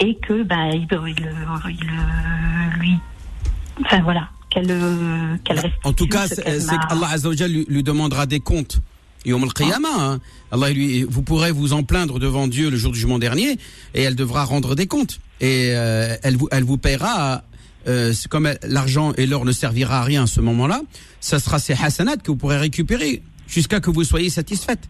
[0.00, 2.94] et que ben il, il, il- il- lui,
[3.84, 7.64] enfin voilà, qu'elle euh, qu'elle En tout cas, ce c'est qu'Allah Azza wa Jal lui,
[7.68, 8.80] lui demandera des comptes.
[9.24, 10.18] Et au Qiyamah, hein.
[10.52, 13.58] Allah lui, vous pourrez vous en plaindre devant Dieu le jour du jugement dernier,
[13.94, 15.18] et elle devra rendre des comptes.
[15.40, 17.42] Et euh, elle vous, elle vous paiera.
[17.88, 20.80] Euh, comme l'argent et l'or ne servira à rien à ce moment-là,
[21.20, 24.88] ça sera ces hasanats que vous pourrez récupérer jusqu'à que vous soyez satisfaite.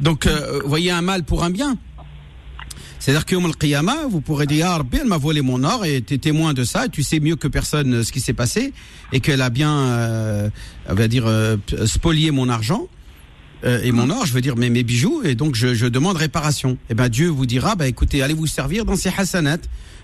[0.00, 1.76] Donc, euh, voyez un mal pour un bien.
[3.02, 6.14] C'est-à-dire que al vous pourrez dire, ah, Rabbi, elle m'a volé mon or et tu
[6.14, 8.72] es témoin de ça, tu sais mieux que personne euh, ce qui s'est passé,
[9.12, 10.50] et qu'elle a bien, euh,
[10.86, 12.86] va dire, euh, spolié mon argent,
[13.64, 16.16] euh, et mon or, je veux dire, mes, mes bijoux, et donc je, je demande
[16.16, 16.78] réparation.
[16.90, 19.58] Et ben Dieu vous dira, bah écoutez, allez vous servir dans ces hasanat,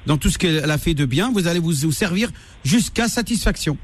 [0.07, 2.33] dans tout ce qu'elle a fait de bien, vous allez vous servir
[2.65, 3.77] jusqu'à satisfaction.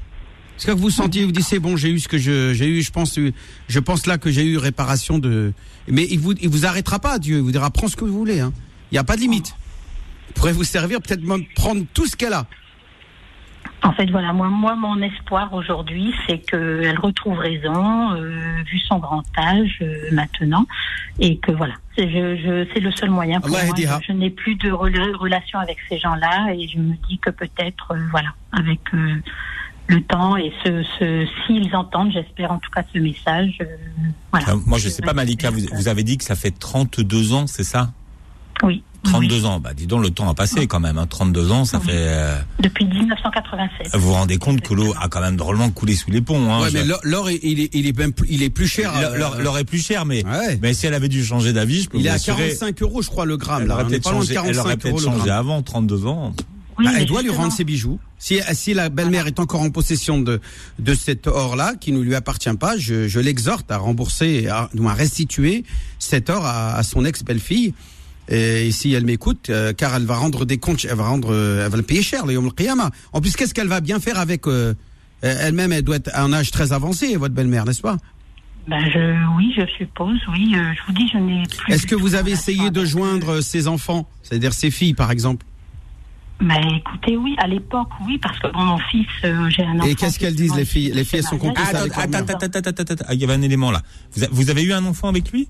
[0.57, 2.81] Est-ce que vous sentiez, vous dites, c'est bon, j'ai eu ce que je, j'ai eu,
[2.81, 3.33] je pense, euh,
[3.67, 5.51] je pense là que j'ai eu réparation de,
[5.89, 8.17] mais il vous, il vous arrêtera pas, Dieu, il vous dira, prends ce que vous
[8.17, 8.53] voulez, hein.
[8.91, 9.55] Il n'y a pas de limite.
[10.29, 12.45] Il pourrait vous servir, peut-être même prendre tout ce qu'elle a.
[13.83, 18.99] En fait, voilà, moi, moi mon espoir aujourd'hui, c'est qu'elle retrouve raison, euh, vu son
[18.99, 20.65] grand âge euh, maintenant,
[21.19, 23.75] et que voilà, c'est je, je, c'est le seul moyen pour Allah moi.
[23.77, 27.29] Je, je n'ai plus de rela- relation avec ces gens-là, et je me dis que
[27.29, 28.79] peut-être, euh, voilà, avec
[29.87, 33.57] le temps et ce, ce, s'ils entendent, j'espère en tout cas ce message.
[33.61, 33.65] euh,
[34.31, 34.49] voilà.
[34.49, 37.45] Euh, Moi, je sais pas, Malika, vous, vous avez dit que ça fait 32 ans,
[37.47, 37.91] c'est ça?
[38.63, 38.81] Oui.
[39.03, 39.45] 32 oui.
[39.45, 40.97] ans, bah dis donc, le temps a passé quand même.
[40.97, 41.05] Hein.
[41.07, 41.85] 32 ans, ça Oui.
[41.85, 41.91] fait...
[41.95, 43.89] euh, Depuis 1987.
[43.93, 46.51] vous vous rendez compte que l'eau a quand même drôlement coulé sous les ponts.
[46.51, 46.61] Hein.
[46.63, 48.91] ouais, mais l'or, l'or, il est, il est même il est plus cher.
[48.99, 50.57] L'or- euh, l'or- l'or est plus cher, mais, Ouais.
[50.59, 52.81] mais si elle avait dû changer d'avis, je peux il vous est à assurer, 45
[52.81, 53.61] euros, je crois, le gramme.
[53.61, 53.75] elle là.
[53.75, 56.33] aurait peut-être changé, elle aurait 45 peut-être euros le changé avant, 32 ans.
[56.79, 57.99] Oui, Bah, elle doit lui rendre ses bijoux.
[58.17, 60.39] Si, si la belle-mère est encore en possession de,
[60.79, 64.87] de cet or-là, qui ne lui appartient pas, je, je l'exhorte à rembourser, à, ou
[64.87, 65.63] à restituer
[65.99, 67.73] cet or à, à son ex-belle-fille.
[68.27, 71.63] Et si elle m'écoute, euh, car elle va rendre des comptes, elle va rendre, euh,
[71.65, 72.89] elle va le payer cher, le Yom Qiyamah.
[73.13, 74.73] En plus, qu'est-ce qu'elle va bien faire avec euh,
[75.21, 75.71] elle-même?
[75.71, 77.97] Elle doit être à un âge très avancé, votre belle-mère, n'est-ce pas?
[78.67, 80.55] Ben je, oui, je suppose, oui.
[80.55, 81.71] je vous dis, je n'ai plus.
[81.71, 85.45] Est-ce que vous avez essayé de joindre ses enfants, c'est-à-dire ses filles, par exemple?
[86.41, 89.87] Ben écoutez, oui, à l'époque, oui, parce que bon, mon fils, euh, j'ai un enfant.
[89.87, 90.91] Et qu'est-ce qu'elles disent, les filles?
[90.93, 93.33] Les filles, elles sont complices Attends, avec attends, attends, attends, attends, attends, il y avait
[93.33, 93.81] un élément là.
[94.15, 95.47] Vous, a- vous avez eu un enfant avec lui?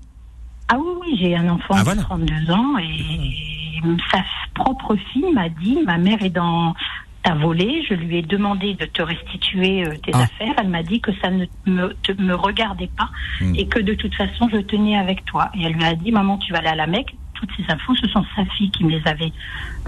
[0.68, 2.02] Ah oui, oui, j'ai un enfant Ah, de voilà.
[2.02, 3.80] 32 ans et
[4.12, 6.74] sa propre fille m'a dit, ma mère est dans
[7.22, 10.22] ta volée, je lui ai demandé de te restituer euh, tes Ah.
[10.22, 13.54] affaires, elle m'a dit que ça ne me, te- me regardait pas Hmm.
[13.56, 15.50] et que de toute façon je tenais avec toi.
[15.54, 17.14] Et elle lui a dit, maman, tu vas aller à la Mecque.
[17.38, 19.32] Toutes ces infos, ce sont sa fille qui me les avait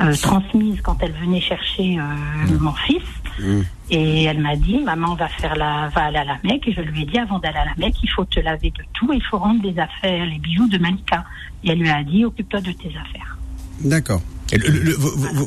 [0.01, 3.03] euh, transmises quand elle venait chercher euh, mon fils.
[3.41, 3.61] Mm.
[3.91, 6.69] Et elle m'a dit, maman va faire la, va aller à la Mecque.
[6.69, 8.85] Et je lui ai dit, avant d'aller à la Mecque, il faut te laver de
[8.93, 11.25] tout, et il faut rendre les affaires, les bijoux de Malika.
[11.65, 13.39] Et elle lui a dit, occupe-toi de tes affaires.
[13.81, 14.21] D'accord.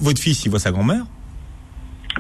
[0.02, 1.04] Votre fils, il voit sa grand-mère?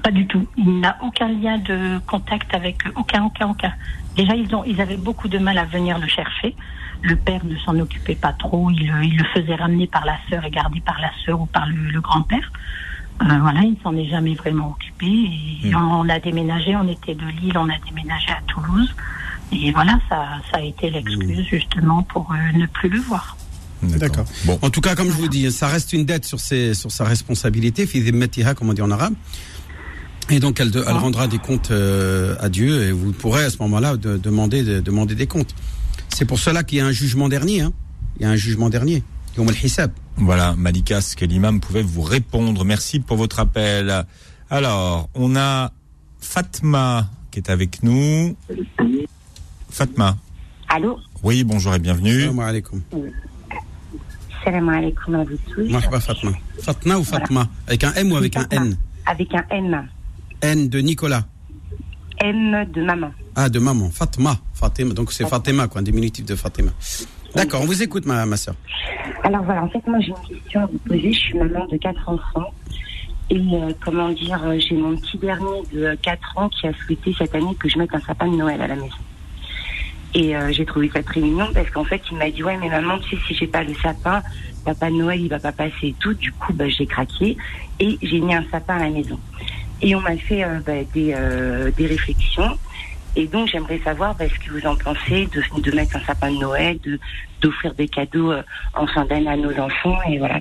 [0.04, 0.46] Pas du tout.
[0.58, 3.74] Il n'a aucun lien de contact avec aucun, aucun, aucun.
[4.16, 6.56] Déjà, ils ont, ils avaient beaucoup de mal à venir le chercher.
[7.04, 8.70] Le père ne s'en occupait pas trop.
[8.72, 11.46] Il, le- il le faisait ramener par la sœur et garder par la sœur ou
[11.48, 12.52] par le, le grand-père.
[13.22, 15.06] Euh, voilà, il ne s'en est jamais vraiment occupé.
[15.64, 15.76] Et Mm.
[15.76, 18.94] on a déménagé, on était de Lille, on a déménagé à Toulouse.
[19.52, 23.36] Et voilà, ça, ça a été l'excuse justement pour euh, ne plus le voir.
[23.84, 24.26] D'accord.
[24.46, 26.92] Bon, En tout cas, comme je vous dis, ça reste une dette sur, ses, sur
[26.92, 29.14] sa responsabilité, fi dhimmatiha, comme on dit en arabe.
[30.30, 33.58] Et donc, elle, elle rendra des comptes euh, à Dieu et vous pourrez à ce
[33.64, 35.54] moment-là de- demander, de- demander des comptes.
[36.14, 37.62] C'est pour cela qu'il y a un jugement dernier.
[37.62, 37.74] Hein.
[38.18, 39.04] Il y a un jugement dernier.
[40.18, 42.66] Voilà, Malika, ce que l'imam pouvait vous répondre.
[42.66, 44.06] Merci pour votre appel.
[44.50, 45.72] Alors, on a
[46.20, 48.36] Fatma qui est avec nous.
[49.70, 50.18] Fatma.
[50.68, 51.00] Allô?
[51.24, 52.22] Oui, bonjour et bienvenue.
[52.22, 52.82] Salam alaikum.
[54.44, 55.70] Salam alaikum à vous tous.
[55.70, 56.32] Marhaba Fatma.
[56.62, 57.50] Fatma ou Fatma?
[57.68, 58.78] Avec un M ou avec un N?
[59.06, 59.88] Avec un M.
[60.42, 61.26] N de Nicolas.
[62.22, 63.12] M de maman.
[63.36, 63.90] Ah, de maman.
[63.90, 64.38] Fatma.
[64.54, 64.94] Fatima.
[64.94, 66.72] Donc c'est Fatima, quoi, un diminutif de Fatima.
[67.36, 68.56] D'accord, on vous écoute, ma, ma soeur.
[69.24, 71.14] Alors voilà, en fait, moi j'ai une question à vous poser.
[71.14, 72.52] Je suis maman de quatre enfants.
[73.32, 77.16] Et euh, comment dire, euh, j'ai mon petit dernier de 4 ans qui a souhaité
[77.18, 78.98] cette année que je mette un sapin de Noël à la maison.
[80.14, 82.68] Et euh, j'ai trouvé ça très mignon parce qu'en fait, il m'a dit Ouais, mais
[82.68, 84.22] maman, tu sais, si j'ai pas le sapin,
[84.66, 86.14] papa Noël, il va pas passer et tout.
[86.14, 87.38] Du coup, bah, j'ai craqué
[87.80, 89.18] et j'ai mis un sapin à la maison.
[89.82, 92.58] Et on m'a fait euh, bah, des, euh, des réflexions.
[93.16, 96.32] Et donc, j'aimerais savoir bah, ce que vous en pensez de, de mettre un sapin
[96.32, 97.00] de Noël, de
[97.42, 99.98] d'offrir des cadeaux euh, en fin d'année à nos enfants.
[100.08, 100.40] Et voilà.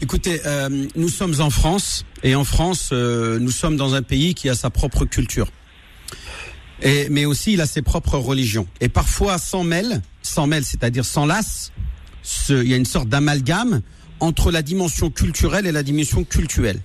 [0.00, 4.34] Écoutez, euh, nous sommes en France et en France, euh, nous sommes dans un pays
[4.34, 5.48] qui a sa propre culture.
[6.82, 8.66] Et, mais aussi, il a ses propres religions.
[8.82, 11.72] Et parfois, sans mêle, sans mêle, c'est-à-dire sans lasse,
[12.50, 13.80] il y a une sorte d'amalgame
[14.20, 16.80] entre la dimension culturelle et la dimension cultuelle.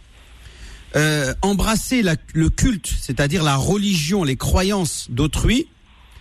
[0.96, 5.68] Euh, embrasser la- le culte, c'est-à-dire la religion, les croyances d'autrui,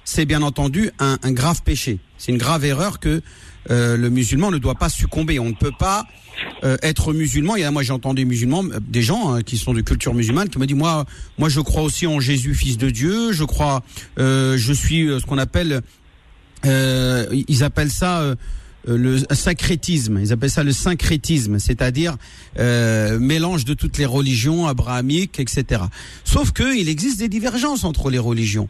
[0.04, 1.98] c'est bien entendu un, un grave péché.
[2.18, 3.20] C'est une grave erreur que
[3.70, 5.38] euh, le musulman ne doit pas succomber.
[5.38, 6.06] On ne peut pas
[6.64, 7.56] euh, être musulman.
[7.56, 10.48] Y a, moi, j'ai entendu musulmans, euh, des gens hein, qui sont de culture musulmane,
[10.48, 11.04] qui me disent moi,
[11.36, 13.32] moi, je crois aussi en Jésus, fils de Dieu.
[13.32, 13.82] Je crois,
[14.18, 15.82] euh, je suis euh, ce qu'on appelle,
[16.66, 18.34] euh, ils appellent ça.
[18.88, 22.16] Euh, le syncrétisme, ils appellent ça le syncrétisme, c'est-à-dire
[22.58, 25.82] euh, mélange de toutes les religions abrahamiques, etc.
[26.24, 28.68] Sauf que il existe des divergences entre les religions.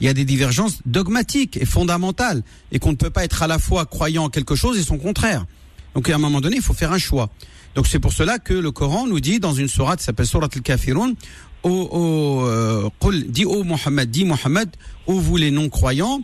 [0.00, 3.46] Il y a des divergences dogmatiques et fondamentales, et qu'on ne peut pas être à
[3.46, 5.46] la fois croyant en quelque chose et son contraire.
[5.94, 7.30] Donc à un moment donné, il faut faire un choix.
[7.74, 10.48] Donc c'est pour cela que le Coran nous dit dans une sourate qui s'appelle Surat
[10.52, 11.14] al-Kafirun,
[11.62, 12.90] au, au, euh,
[13.28, 14.68] dis ô Mohammed, dis Mohammed,
[15.06, 16.22] ô vous les non-croyants,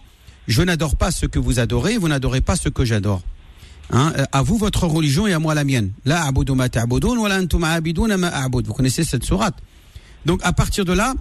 [0.49, 3.23] je n'adore pas ce que vous adorez, vous n'adorez pas ce que j'adore.
[3.91, 5.93] Hein, euh, à vous votre religion et à moi la mienne.
[6.05, 6.31] La.
[6.33, 6.45] Vous
[8.75, 9.55] connaissez cette sourate.
[10.27, 11.15] Donc à partir de là,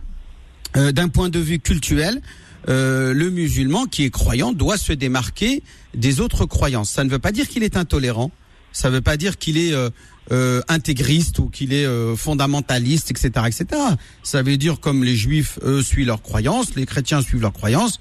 [0.76, 2.22] euh, d'un point de vue culturel,
[2.68, 5.64] euh, le musulman qui est croyant doit se démarquer
[5.94, 6.90] des autres croyances.
[6.90, 8.32] Ça ne veut pas dire qu'il est intolérant,
[8.74, 9.90] ça ne veut pas dire qu'il est euh,
[10.32, 13.82] euh, intégriste ou qu'il est euh, fondamentaliste, etc., etc.
[14.24, 18.00] Ça veut dire comme les juifs, eux, suivent leurs croyances, les chrétiens suivent leurs croyances.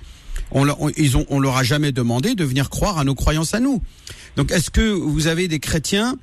[0.52, 3.14] On, leur- on, ils ont, on leur a jamais demandé de venir croire à nos
[3.14, 3.82] croyances à nous.
[4.36, 6.16] Donc, est-ce que vous avez des chrétiens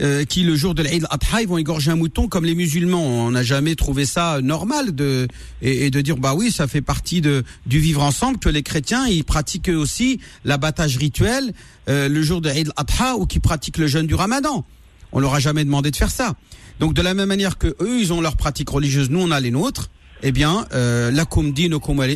[0.00, 3.02] euh, qui le jour de l'Eid al-Adha ils vont égorger un mouton comme les musulmans?
[3.04, 5.26] On n'a jamais trouvé ça normal de
[5.62, 9.06] et, de dire bah oui ça fait partie de du vivre ensemble que les chrétiens
[9.06, 11.52] ils pratiquent aussi l'abattage rituel
[11.88, 14.64] euh, le jour de l'Eid al-Adha ou qui pratiquent le jeûne du Ramadan.
[15.12, 16.34] On leur a jamais demandé de faire ça.
[16.80, 19.40] Donc de la même manière que eux ils ont leurs pratiques religieuses, nous on a
[19.40, 19.90] les nôtres.
[20.22, 21.70] Eh bien, euh, la dit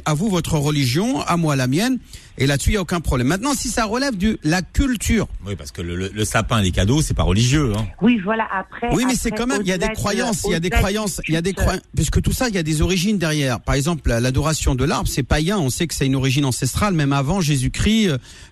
[0.04, 1.98] à vous votre religion, à moi la mienne,
[2.38, 3.28] et là-dessus il y a aucun problème.
[3.28, 5.28] Maintenant, si ça relève de la culture.
[5.46, 7.72] Oui, parce que le, le, sapin et les cadeaux, c'est pas religieux.
[7.76, 7.86] Hein.
[8.00, 8.46] Oui, voilà.
[8.52, 8.88] Après.
[8.92, 11.20] Oui, mais c'est quand même, il y a des croyances, il y a des croyances,
[11.28, 13.60] il y a des croyances, puisque tout ça, il y a des origines derrière.
[13.60, 15.58] Par exemple, l'adoration de l'arbre, c'est païen.
[15.58, 18.10] On sait que c'est une origine ancestrale, même avant Jésus-Christ.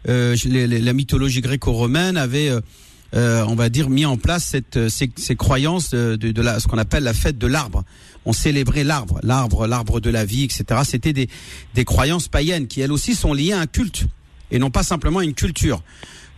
[0.09, 2.61] Euh, la mythologie gréco-romaine avait euh,
[3.15, 6.61] euh, on va dire, mis en place cette, euh, ces, ces croyances de, de, la,
[6.61, 7.85] ce qu'on appelle la fête de l'arbre.
[8.27, 10.65] On célébrait l'arbre, l'arbre, l'arbre de la vie, etc.
[10.85, 11.29] C'était des,
[11.75, 14.05] des croyances païennes qui elles aussi sont liées à un culte
[14.51, 15.83] et non pas simplement à une culture.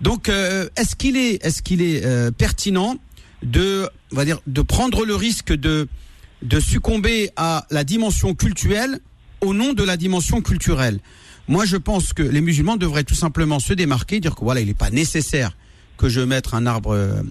[0.00, 2.96] Donc, euh, est-ce qu'il est, est-ce qu'il est, pertinent
[3.42, 5.88] de, on va dire, de prendre le risque de
[6.42, 8.98] de succomber à la dimension culturelle
[9.40, 10.98] au nom de la dimension culturelle?
[11.48, 14.66] Moi, je pense que les musulmans devraient tout simplement se démarquer, dire que voilà, il
[14.66, 15.56] n'est pas nécessaire
[15.96, 17.22] que je mettre un arbre, euh,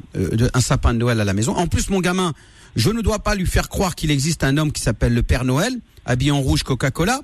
[0.53, 1.55] un sapin de Noël à la maison.
[1.55, 2.33] En plus, mon gamin,
[2.75, 5.43] je ne dois pas lui faire croire qu'il existe un homme qui s'appelle le Père
[5.43, 5.73] Noël,
[6.05, 7.21] habillé en rouge Coca-Cola,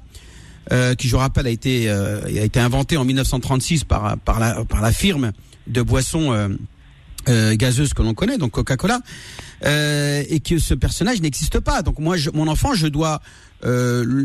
[0.71, 4.65] euh, qui, je rappelle, a été, euh, a été inventé en 1936 par, par, la,
[4.65, 5.31] par la firme
[5.67, 6.49] de boissons
[7.27, 9.01] gazeuses que l'on connaît, donc Coca-Cola,
[9.63, 11.81] et que ce personnage n'existe pas.
[11.81, 13.21] Donc moi, je, mon enfant, je dois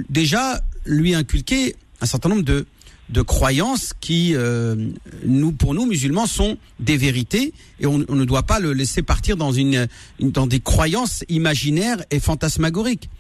[0.09, 2.67] déjà lui inculquer un certain nombre de
[3.13, 4.75] de croyances qui, euh,
[5.25, 9.37] nous, pour nous musulmans, sont des vérités et on, ne doit pas le laisser partir
[9.37, 9.87] dans une,
[10.21, 13.11] dans des croyances imaginaires et fantasmagoriques.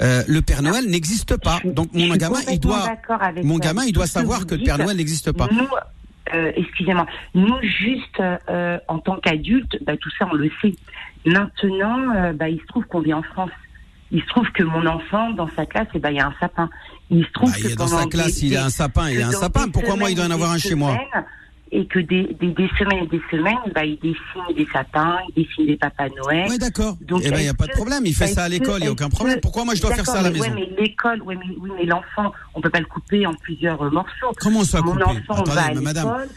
[0.00, 2.88] Euh, le Père Noël n'existe pas, donc mon gamin, il doit,
[3.42, 5.48] mon gamin, il doit savoir que le Père Noël n'existe pas.
[5.52, 5.68] Nous,
[6.34, 8.20] euh, excusez-moi, nous juste
[8.88, 10.74] en tant qu'adultes, bah, tout ça on le sait.
[11.26, 13.50] Maintenant, bah, il se trouve qu'on vit en France.
[14.10, 16.34] Il se trouve que mon enfant, dans sa classe, eh ben, il y a un
[16.38, 16.70] sapin.
[17.10, 19.28] Il se trouve bah, que dans sa classe, il y a un sapin, il a
[19.28, 19.68] un sapin.
[19.68, 20.96] Pourquoi moi, il doit en avoir un chez moi?
[21.74, 25.66] et que des, des, semaines et des semaines, bah, il dessine des sapins, il dessine
[25.66, 26.46] des papas Noël.
[26.48, 26.96] Oui, d'accord.
[27.02, 28.04] Eh ben, il n'y a pas de problème.
[28.06, 29.40] Il fait ça à l'école, il n'y a aucun problème.
[29.40, 30.44] Pourquoi moi, je dois faire ça à la maison?
[30.44, 33.34] Oui, mais l'école, oui, mais, oui, mais l'enfant, on ne peut pas le couper en
[33.34, 34.30] plusieurs euh, morceaux.
[34.38, 36.28] Comment ça Mon enfant va à l'école,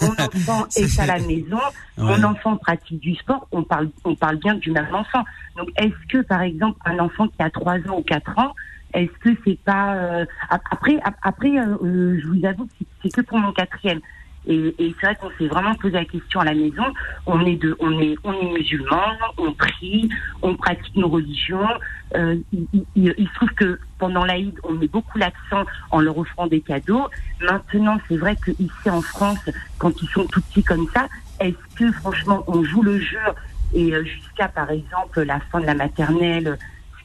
[0.00, 1.60] mon enfant est à la maison,
[1.98, 5.24] mon enfant pratique du sport, on parle, on parle bien du même enfant.
[5.58, 8.54] Donc, est-ce que, par exemple, un enfant qui a 3 ans ou 4 ans,
[8.96, 13.20] est-ce que c'est pas euh, après après euh, euh, je vous avoue que c'est que
[13.20, 14.00] pour mon quatrième
[14.48, 16.84] et, c'est vrai qu'on s'est vraiment posé la question à la maison.
[17.26, 20.08] On est de, on est, on est musulmans, on prie,
[20.40, 21.66] on pratique nos religions.
[22.14, 22.36] Euh,
[22.94, 27.08] il, se trouve que pendant l'Aïd, on met beaucoup l'accent en leur offrant des cadeaux.
[27.40, 31.08] Maintenant, c'est vrai que ici en France, quand ils sont tout petits comme ça,
[31.40, 33.18] est-ce que franchement on joue le jeu?
[33.74, 36.56] Et jusqu'à par exemple la fin de la maternelle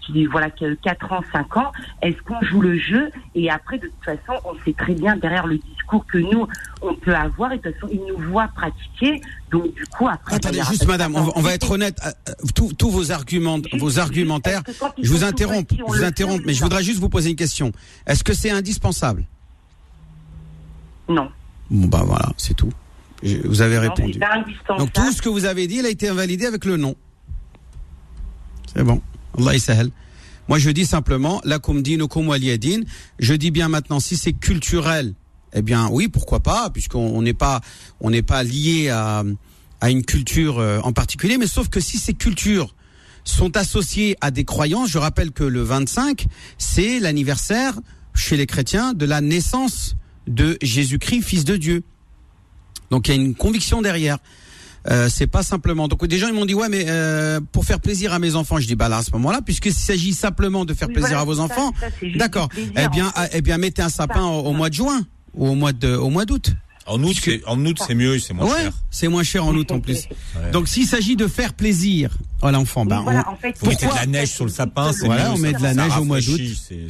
[0.06, 4.04] qui voilà 4 ans, 5 ans, est-ce qu'on joue le jeu et après de toute
[4.04, 6.48] façon on sait très bien derrière le discours que nous
[6.82, 9.22] on peut avoir et de toute façon ils nous voient pratiquer.
[9.52, 12.90] Donc du coup après attendez bah, juste madame on, va être honnête euh, euh, tous
[12.90, 14.62] vos arguments vos argumentaires
[15.02, 17.72] je vous interromps je vous interromps mais je voudrais juste vous poser une question.
[18.08, 19.26] Est-ce que c'est indispensable?
[21.10, 21.30] Non.
[21.70, 22.72] Bon bah voilà c'est tout.
[23.24, 24.20] Vous avez répondu.
[24.80, 26.96] donc tout ce que vous avez dit il a été invalidé avec le non.
[28.74, 29.02] C'est bon
[29.38, 29.84] Allah
[30.48, 32.82] Moi, je dis simplement, la waliyadin.
[33.20, 35.14] Je dis bien maintenant, si c'est culturel,
[35.54, 37.62] eh bien, oui, pourquoi pas, puisqu'on n'est pas,
[38.00, 39.24] on n'est pas lié à,
[39.82, 41.38] à une culture euh, en particulier.
[41.38, 42.76] Mais sauf que si ces cultures
[43.24, 46.26] sont associées à des croyances, je rappelle que le 25,
[46.58, 47.80] c'est l'anniversaire
[48.14, 49.96] chez les chrétiens de la naissance
[50.28, 51.84] de Jésus-Christ, fils de Dieu.
[52.90, 54.18] Donc il y a une conviction derrière.
[54.90, 55.88] Euh, c'est pas simplement.
[55.88, 58.58] Donc des gens ils m'ont dit ouais mais euh, pour faire plaisir à mes enfants,
[58.60, 61.40] je dis bah là à ce moment-là puisqu'il s'agit simplement de faire plaisir à vos
[61.40, 61.72] enfants,
[62.16, 62.50] d'accord.
[62.58, 65.02] Eh bien eh bien mettez un sapin au, mois de juin
[65.36, 66.52] ou au mois de au mois d'août.
[66.88, 68.74] En août, c'est, en août, c'est mieux, c'est moins ouais, cher.
[68.90, 70.08] C'est moins cher en août en plus.
[70.52, 73.94] Donc s'il s'agit de faire plaisir à l'enfant, ben voilà, en fait, vous mettez de
[73.94, 76.42] la neige sur le sapin, c'est voilà, on met de la neige au mois d'août.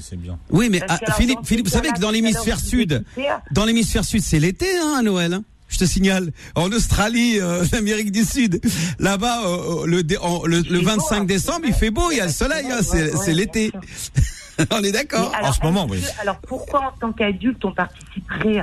[0.02, 0.40] C'est, bien.
[0.50, 3.04] Oui, mais ah, Philippe, Philippe, vous savez que dans l'hémisphère sud,
[3.52, 5.34] dans l'hémisphère sud, c'est l'été hein, à Noël.
[5.34, 6.32] Hein je te signale.
[6.56, 8.62] En Australie, euh, l'Amérique du Sud,
[9.00, 12.82] là-bas, euh, le, le, 25 décembre, il fait beau, il y a le soleil, hein,
[12.84, 13.72] c'est l'été.
[14.72, 15.32] on est d'accord.
[15.42, 16.04] En ce moment, oui.
[16.22, 18.62] Alors pourquoi en tant qu'adulte on participerait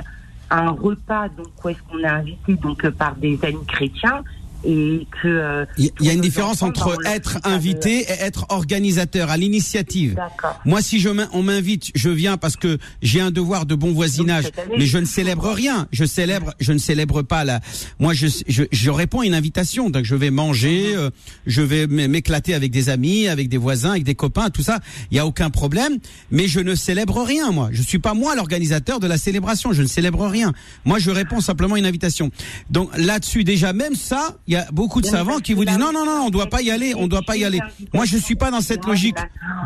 [0.49, 4.23] à un repas donc où est-ce qu'on est invité donc euh, par des amis chrétiens
[4.65, 9.37] et que euh, il y, a une différence entre être invité et être organisateur à
[9.37, 10.17] l'initiative.
[10.65, 14.45] Moi, si je on m'invite, je viens parce que j'ai un devoir de bon voisinage,
[14.77, 15.87] mais je ne célèbre rien.
[15.91, 17.61] Je célèbre, je ne célèbre pas la.
[17.99, 20.99] Moi, je, je, je réponds à une invitation, donc je vais manger, mhm.
[20.99, 21.09] euh,
[21.45, 24.79] je vais m'éclater avec des amis, avec des voisins, avec des copains, tout ça.
[25.11, 25.97] Il y a aucun problème,
[26.31, 27.51] mais je ne célèbre rien.
[27.51, 29.73] Moi, je suis pas moi l'organisateur de la célébration.
[29.73, 30.53] Je ne célèbre rien.
[30.85, 32.31] Moi, je réponds simplement à une invitation.
[32.69, 35.91] Donc là-dessus, déjà même ça il y a beaucoup de savants qui vous disent non,
[35.93, 37.59] non, non, on doit pas y aller, on doit pas y aller.
[37.93, 39.17] Moi, je suis pas dans cette logique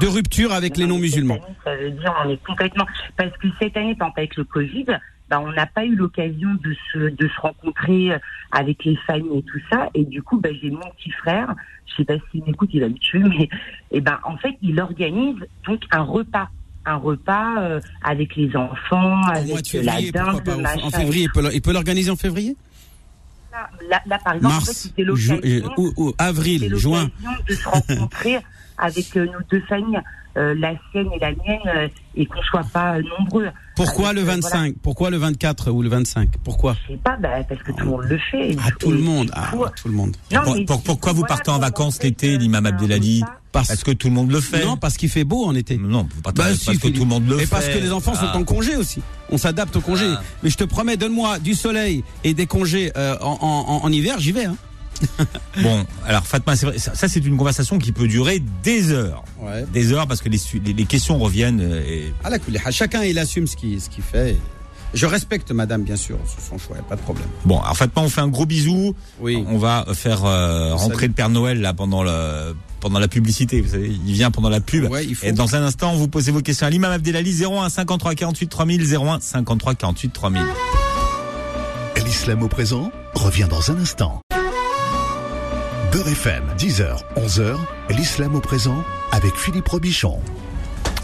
[0.01, 1.39] de rupture avec les non-musulmans.
[1.63, 4.85] Ça veut dire on est complètement parce que cette année, par exemple, avec le Covid,
[5.29, 8.17] bah, on n'a pas eu l'occasion de se de se rencontrer euh,
[8.51, 9.89] avec les familles et tout ça.
[9.93, 11.55] Et du coup, bah, j'ai mon petit frère.
[11.87, 13.47] Je sais pas s'il m'écoute, il va me tuer, mais
[13.91, 16.49] et ben en fait, il organise donc un repas.
[16.85, 21.61] Un repas euh, avec les enfants, avec la février, pourquoi dinde, pas En- février, il
[21.61, 22.57] peut l'organiser en février?
[23.53, 26.75] Là, là, là, par exemple, en fait, Mars, c'était ju- l'occasion euh, ou- ou avril,
[26.75, 27.09] juin.
[27.47, 28.39] de se rencontrer
[28.79, 29.99] avec euh, nos deux familles,
[30.37, 33.49] euh, la sienne et la mienne, euh, et qu'on soit pas euh, nombreux.
[33.75, 37.15] Pourquoi Avec, le euh, 25 Pourquoi le 24 ou le 25 Pourquoi Je sais pas,
[37.17, 38.55] bah, parce que tout le monde le fait.
[38.55, 39.29] du tout le monde.
[39.35, 40.15] Ah, tout le monde.
[40.31, 43.23] non, Pour- mais pour- du pourquoi vous voilà partez en vacances l'été, fait, l'imam Abdelali.
[43.53, 44.65] Parce, Parce que tout le monde le fait.
[44.65, 45.77] non, parce qu'il fait beau en été.
[45.77, 47.43] Non, pas Bah, parce si, que tout le monde le fait.
[47.43, 48.35] Et parce que les enfants sont Ah.
[48.37, 49.01] en congé aussi.
[49.29, 50.05] On s'adapte au congé.
[50.07, 50.21] Ah.
[50.41, 54.19] Mais je te promets, donne-moi du soleil et des congés euh, en, en- en hiver,
[54.19, 54.45] j'y vais.
[54.45, 54.55] Hein.
[55.61, 59.23] Bon, alors Fatma, vrai, ça, ça, c'est une conversation qui peut durer des heures.
[59.39, 59.65] Ouais.
[59.71, 61.61] Des heures parce que les, su- les, les questions reviennent.
[61.61, 62.13] euh, Et...
[62.71, 64.37] Chacun il assume ce qu'il ce fait.
[64.95, 67.27] Je respecte madame, bien sûr, sur son choix, pas de problème.
[67.45, 68.95] Bon, alors Fatma, on fait un gros bisou.
[69.19, 69.43] Oui.
[69.47, 73.61] On va faire euh, rentrer le Père Noël là pendant le pendant la publicité.
[73.61, 74.91] Vous savez, il vient pendant la pub.
[74.91, 75.25] Ouais, il faut.
[75.25, 78.95] Et dans un instant, vous posez vos questions à l'imam Abdelali 01 53 48 3000
[78.95, 80.43] 01 53 48 3000.
[82.05, 84.19] L'islam au présent revient dans un instant.
[85.93, 87.55] Beurre FM, 10h, 11h,
[87.89, 90.19] l'islam au présent avec Philippe Robichon.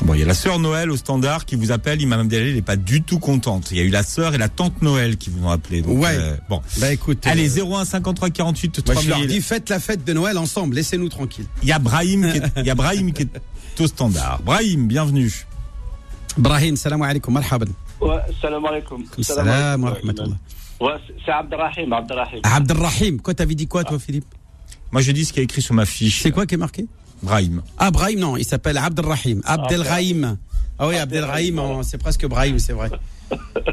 [0.03, 2.01] Bon, il y a la sœur Noël au standard qui vous appelle.
[2.01, 3.69] Imam Abdelali n'est pas du tout contente.
[3.71, 5.81] Il y a eu la sœur et la tante Noël qui vous ont appelé.
[5.81, 6.15] Donc, Ouais.
[6.17, 6.61] euh, bon.
[6.77, 7.27] Bah écoute.
[7.27, 9.27] Allez, euh, 01 53 48 moi, je leur 3000.
[9.29, 11.45] dis faites la fête de Noël ensemble, laissez-nous tranquilles.
[11.61, 14.39] Il y a Brahim qui est, il y a Brahim qui est au standard.
[14.43, 15.31] Brahim, bienvenue.
[16.37, 17.65] Brahim, salam alaikum, marhaban.
[17.99, 19.03] Ouais, salam alaikum.
[19.21, 20.09] Salam wa alaikum.
[20.09, 20.37] rahmatullah.
[20.79, 22.39] Ouais, c'est- c'est Abdelrahim, Abdelrahim.
[22.43, 24.25] Abdelrahim, quoi t'avais dit quoi toi Philippe?
[24.91, 26.21] Moi, je dis ce qui est écrit sur ma fiche.
[26.23, 26.87] C'est quoi qui est marqué?
[27.21, 27.61] Brahim.
[27.77, 29.41] Ah Brahim non, il s'appelle Abdelrahim.
[29.45, 30.37] Abdelrahim.
[30.77, 32.89] Ah oui, Abdelrahim, c'est presque Brahim, c'est vrai.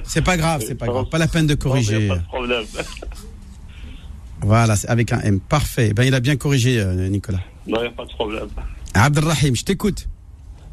[0.05, 1.07] C'est pas grave, c'est pas grave.
[1.09, 2.09] Pas la peine de corriger.
[2.09, 2.65] pas de problème.
[4.43, 5.41] Voilà, c'est avec un M.
[5.41, 5.95] Parfait.
[5.95, 7.41] Ben, il a bien corrigé, euh, Nicolas.
[7.67, 8.49] Non, y a pas de problème.
[8.95, 10.07] Abdelrahim, je t'écoute.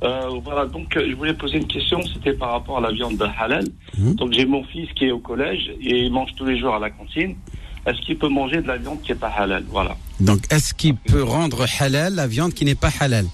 [0.03, 3.15] Euh, voilà, donc euh, je voulais poser une question, c'était par rapport à la viande
[3.15, 3.63] de halal.
[3.97, 4.15] Mhm.
[4.15, 6.79] Donc j'ai mon fils qui est au collège et il mange tous les jours à
[6.79, 7.35] la cantine.
[7.85, 9.63] Est-ce qu'il peut manger de la viande qui est pas halal?
[9.69, 9.97] Voilà.
[10.19, 13.25] Donc, est-ce qu'il peut rendre halal la viande qui n'est pas halal?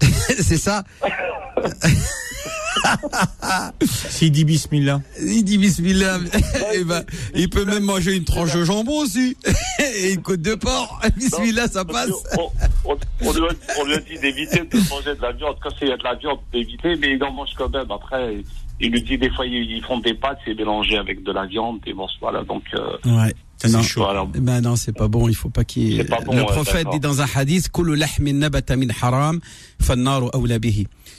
[0.00, 0.84] C'est ça?
[3.86, 5.00] S'il dit bismillah.
[5.20, 6.18] Il dit bismillah.
[6.74, 9.36] Eh ben, il peut même manger une tranche de jambon aussi.
[9.96, 11.00] Et une côte de porc.
[11.16, 12.10] Bismillah, ça passe.
[12.38, 12.50] On,
[12.92, 15.56] on- on lui a, on lui a dit d'éviter de manger de la viande.
[15.62, 17.90] Quand il y a de la viande, d'éviter, mais il en mange quand même.
[17.90, 18.36] Après,
[18.80, 21.80] il lui dit des fois, ils, font des pâtes, c'est mélangé avec de la viande.
[21.86, 22.62] Et bon, voilà, donc...
[22.74, 23.34] euh, Ouais.
[23.56, 23.82] Ça, Non.
[23.82, 24.00] chaud.
[24.02, 24.26] voilà.
[24.34, 26.04] Eh Ben non, c'est pas bon, il faut pas qu'il.
[26.26, 27.70] Bon, Le prophète dit dans un hadith
[29.02, 29.40] haram.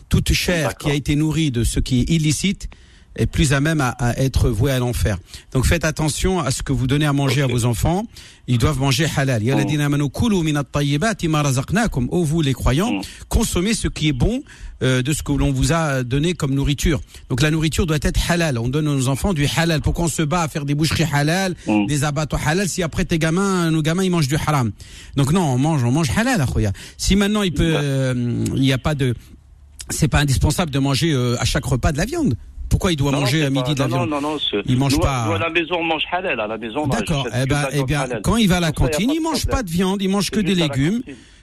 [0.10, 2.70] Toute chair qui a été nourrie de ce qui est illicite
[3.16, 5.18] est plus à même à, à être vouée à l'enfer.
[5.54, 8.04] Donc faites attention à ce que vous donnez à manger à vos enfants.
[8.48, 9.42] Ils doivent manger halal.
[11.34, 12.08] Razaqnakum.
[12.12, 13.02] Ô vous les croyants, Mm.
[13.30, 14.44] consommez ce qui est bon
[14.84, 17.02] euh, de ce que l'on vous a donné comme nourriture.
[17.30, 18.58] Donc la nourriture doit être halal.
[18.58, 19.82] On donne à nos enfants du halal.
[19.82, 21.86] Pourquoi on se bat à faire des boucheries halal, Mm.
[21.88, 24.72] des abattoirs halal si après tes gamins, nos gamins ils mangent du haram.
[25.16, 26.46] Donc non, on mange, on mange halal.
[26.98, 28.14] Si maintenant il peut, euh,
[28.56, 29.16] il n'y a pas de,
[29.90, 32.36] c'est pas indispensable de manger euh, à chaque repas de la viande.
[32.70, 34.62] Pourquoi il doit non, manger à midi pas- de la non, viande Non, non, non.
[34.66, 36.40] Il mange nous, pas- Nous, à la maison, on mange halal.
[36.40, 37.28] À la maison, on D'accord.
[37.34, 38.22] Eh ben, eh bien, halal.
[38.24, 40.30] quand il va à la y cantine, il de mange pas de viande, il mange
[40.32, 41.02] que des légumes.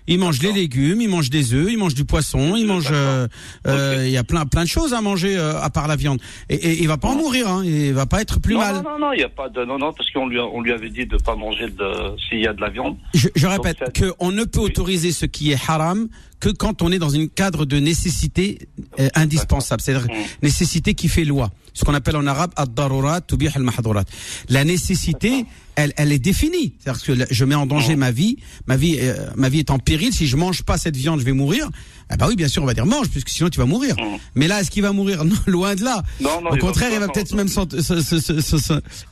[0.09, 2.89] Il mange des légumes, il mange des œufs, il mange du poisson, il mange.
[2.91, 3.29] euh,
[3.69, 4.03] euh.
[4.05, 6.21] Il y a plein plein de choses à manger euh, à part la viande.
[6.51, 7.63] Et, et il va pas en mourir, hein.
[7.65, 8.75] Il va pas être plus non, mal.
[8.75, 9.65] Non, non, non, il n'y a pas de.
[9.65, 12.49] Non, non, parce qu'on lui, on lui avait dit de pas manger de s'il y
[12.49, 12.97] a de la viande.
[13.15, 14.67] Je, je répète ça- que on ne peut Oui.
[14.67, 16.09] autoriser ce qui est haram
[16.43, 18.59] que quand on est dans un cadre de nécessité
[18.99, 20.23] euh, indispensable, c'est-à-dire Mm.
[20.43, 21.53] nécessité qui fait loi.
[21.73, 24.05] Ce qu'on appelle en arabe ad-darurat tubih al-mahdurat.
[24.49, 26.75] La nécessité, elle, elle est définie.
[26.81, 27.99] C'est-à-dire que je mets en danger Mm.
[28.07, 30.13] ma vie, ma vie, euh, ma vie est en péril.
[30.13, 31.71] Si je mange pas cette viande, je vais mourir.
[32.13, 33.95] Ah bah oui, bien sûr, on va dire mange, puisque sinon tu vas mourir.
[33.97, 34.19] Mm.
[34.35, 36.03] Mais là, est-ce qu'il va mourir Non, Loin de là.
[36.21, 37.49] Non, non, Au contraire, il va peut-être même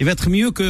[0.01, 0.63] il va être mieux que,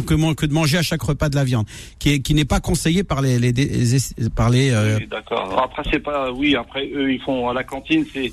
[0.00, 1.66] que, que de manger à chaque repas de la viande,
[1.98, 4.70] qui qui n'est pas conseillé par les, les, les- par les.
[4.70, 5.60] euh, Oui, d'accord.
[5.62, 6.32] Après, c'est pas.
[6.32, 8.32] Oui, après, eux, ils font à la cantine, c'est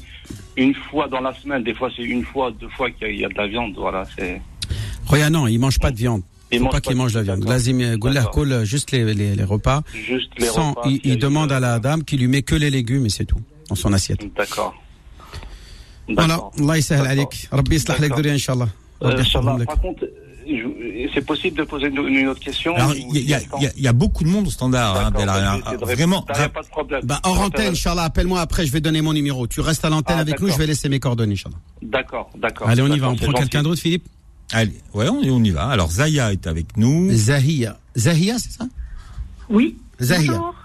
[0.56, 1.64] une fois dans la semaine.
[1.64, 3.48] Des fois, c'est une fois, deux fois qu'il y a- il y a de la
[3.48, 3.74] viande.
[3.76, 4.42] Voilà, c'est.
[5.08, 6.22] Regarde, non, il mange pas de viande.
[6.52, 7.48] Ils Faut pas pas qu'il de- mange la viande.
[7.48, 8.32] Lazim euh, D'accord.
[8.32, 9.84] coule juste les, les, les repas.
[9.94, 10.82] Juste les Sans, repas.
[10.90, 13.26] il, il demande euh, à la dame qui lui met que les légumes et c'est
[13.26, 13.40] tout
[13.70, 14.20] dans son assiette.
[14.36, 14.74] D'accord.
[16.10, 16.34] Voilà.
[16.58, 17.08] Allah D'accord.
[17.08, 17.48] alik.
[17.52, 18.18] Rabbi yislah lak D'accord.
[18.18, 18.68] dhurriya, Inch'Allah.
[19.04, 20.04] Euh, par contre,
[21.14, 23.64] c'est possible de poser une, une autre question il y, a- il y a- il
[23.64, 24.96] y a- il y a beaucoup de monde au standard.
[24.98, 26.22] Hein, bah, essayer de Vraiment.
[26.24, 27.02] pas de problème.
[27.04, 29.48] Bah, hors antenne, Inch'Allah, appelle-moi après, je vais donner mon numéro.
[29.48, 30.58] Tu restes à l'antenne Ah, avec nous, d'accord.
[30.60, 31.56] je vais laisser mes coordonnées, Inch'Allah.
[31.82, 32.68] D'accord, d'accord.
[32.68, 33.10] Allez, on y va.
[33.10, 34.06] On prend quelqu'un d'autre, Philippe?
[34.54, 35.68] Allez, ouais, on, on y va.
[35.70, 37.10] Alors Zaya est avec nous.
[37.12, 37.78] Zahia.
[37.96, 38.66] Zahia, c'est ça?
[39.50, 39.78] Oui.
[40.02, 40.32] Zahia.
[40.32, 40.56] Bonjour.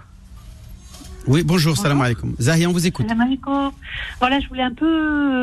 [1.27, 2.35] Oui, bonjour, salam alaikum.
[2.39, 3.05] Zahia, on vous écoute.
[3.07, 3.71] Salam alaikum.
[4.19, 4.85] Voilà, je voulais un peu.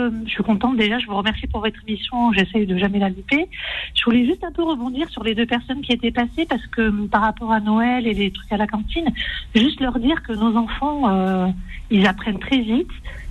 [0.07, 0.99] euh, Je suis contente déjà.
[0.99, 2.33] Je vous remercie pour votre émission.
[2.33, 3.49] J'essaye de jamais la louper.
[3.95, 6.81] Je voulais juste un peu rebondir sur les deux personnes qui étaient passées parce que
[6.83, 9.11] euh, par rapport à Noël et les trucs à la cantine,
[9.55, 11.49] juste leur dire que nos enfants, euh,
[11.91, 12.89] ils apprennent très vite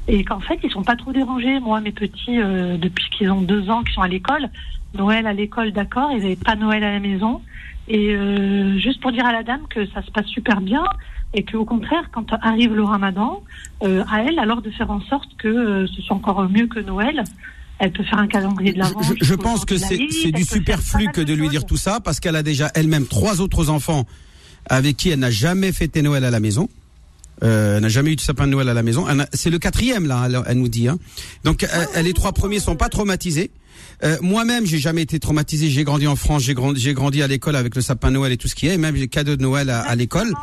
[0.07, 1.59] et qu'en fait, ils sont pas trop dérangés.
[1.59, 4.49] Moi, mes petits, euh, depuis qu'ils ont deux ans, qui sont à l'école,
[4.93, 7.41] Noël à l'école, d'accord, ils n'avaient pas Noël à la maison.
[7.87, 10.83] Et euh, juste pour dire à la dame que ça se passe super bien
[11.33, 13.43] et qu'au contraire, quand arrive le ramadan,
[13.83, 16.79] euh, à elle alors de faire en sorte que euh, ce soit encore mieux que
[16.79, 17.23] Noël.
[17.79, 19.01] Elle peut faire un calendrier de l'avant.
[19.01, 22.19] Je, je pense que c'est c'est du superflu que de lui dire tout ça parce
[22.19, 24.05] qu'elle a déjà elle-même trois autres enfants
[24.69, 26.69] avec qui elle n'a jamais fêté Noël à la maison.
[27.43, 29.05] Euh, n'a jamais eu de sapin de Noël à la maison.
[29.33, 30.87] C'est le quatrième là, elle, elle nous dit.
[30.87, 30.97] Hein.
[31.43, 33.51] Donc elle- elle- les trois premiers sont pas traumatisés.
[34.03, 35.69] Euh, Moi-même, j'ai jamais été traumatisé.
[35.69, 38.31] J'ai grandi en France, j'ai grandi, j'ai grandi à l'école avec le sapin de Noël
[38.31, 38.77] et tout ce qui est.
[38.77, 40.33] Même j'ai cadeau de Noël à, à l'école.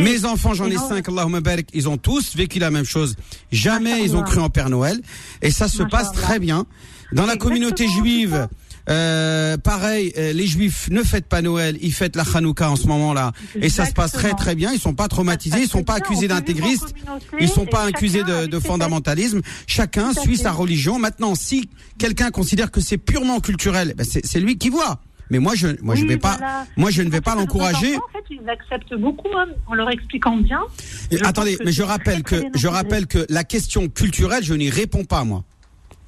[0.00, 3.16] Mes enfants, j'en ai cinq, Allahumma barik, ils ont tous vécu la même chose.
[3.52, 5.00] Jamais ils ont cru en Père Noël.
[5.42, 6.66] Et ça se passe très bien.
[7.12, 8.48] Dans la communauté juive,
[8.90, 12.86] euh, pareil, euh, les juifs ne fêtent pas Noël, ils fêtent la Hanouka en ce
[12.88, 13.32] moment-là.
[13.54, 14.72] Et ça se passe très très bien.
[14.72, 16.94] Ils sont pas traumatisés, ils sont pas accusés d'intégristes,
[17.38, 19.40] ils sont pas accusés de, de fondamentalisme.
[19.66, 20.98] Chacun suit sa religion.
[20.98, 21.68] Maintenant, si
[21.98, 25.00] quelqu'un considère que c'est purement culturel, ben c'est lui qui voit.
[25.30, 27.96] Mais moi, je, moi, je vais pas, moi, je ne vais pas l'encourager.
[27.96, 30.60] En fait, ils acceptent beaucoup hein, en leur expliquant bien.
[31.12, 34.54] Et Attendez, mais je rappelle très, que très je rappelle que la question culturelle, je
[34.54, 35.44] n'y réponds pas moi.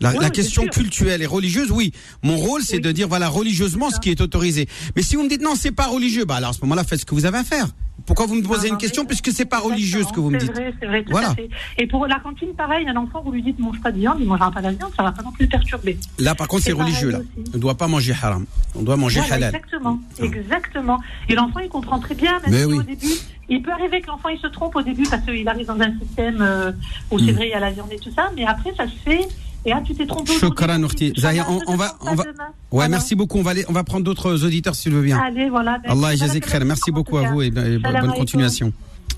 [0.03, 1.93] La, question culturelle et religieuse, oui.
[2.23, 2.81] Mon rôle, c'est Oui.
[2.83, 4.69] de dire voilà religieusement ce qui est autorisé.
[4.97, 7.01] Mais si vous me dites non, c'est pas religieux, bah alors à ce moment-là, faites
[7.01, 7.67] ce que vous avez à faire.
[8.07, 10.39] Pourquoi vous me posez Ah, une question puisque c'est pas religieux ce que vous me
[10.39, 11.31] dites C'est vrai, c'est vrai, tout Voilà.
[11.31, 11.49] à fait.
[11.79, 14.27] Et pour la cantine, pareil, un enfant, vous lui dites mange pas de viande, il
[14.27, 15.97] mangera pas de viande, ça va pas non plus le perturber.
[16.19, 17.19] Là, par contre, c'est religieux là.
[17.19, 17.29] aussi.
[17.53, 18.45] On ne doit pas manger haram.
[18.75, 19.55] On doit manger Voilà, halal.
[19.55, 20.99] exactement, exactement.
[21.29, 22.79] Et l'enfant, il comprend très bien, même Mais si oui.
[22.79, 23.13] au début,
[23.49, 25.97] il peut arriver que l'enfant, il se trompe au début parce qu'il arrive dans un
[26.01, 26.73] système euh,
[27.11, 27.37] où c'est Mm.
[27.37, 29.21] vrai, il y a la viande et tout ça, mais après, ça se fait.
[29.65, 30.33] Et ah, tu t'es trompé.
[30.33, 31.13] aujourd'hui, Shukran, Nourti.
[31.17, 32.17] Inch'Allah, Zahia, on- on va- on.
[32.17, 32.25] Ouais,
[32.71, 32.89] Voilà.
[32.89, 33.39] merci beaucoup.
[33.39, 35.19] On va aller, on va prendre d'autres auditeurs si tu veux bien.
[35.19, 35.79] Allez, voilà.
[35.85, 36.65] Allah khair.
[36.65, 38.73] Merci beaucoup à vous et, et bonne continuation.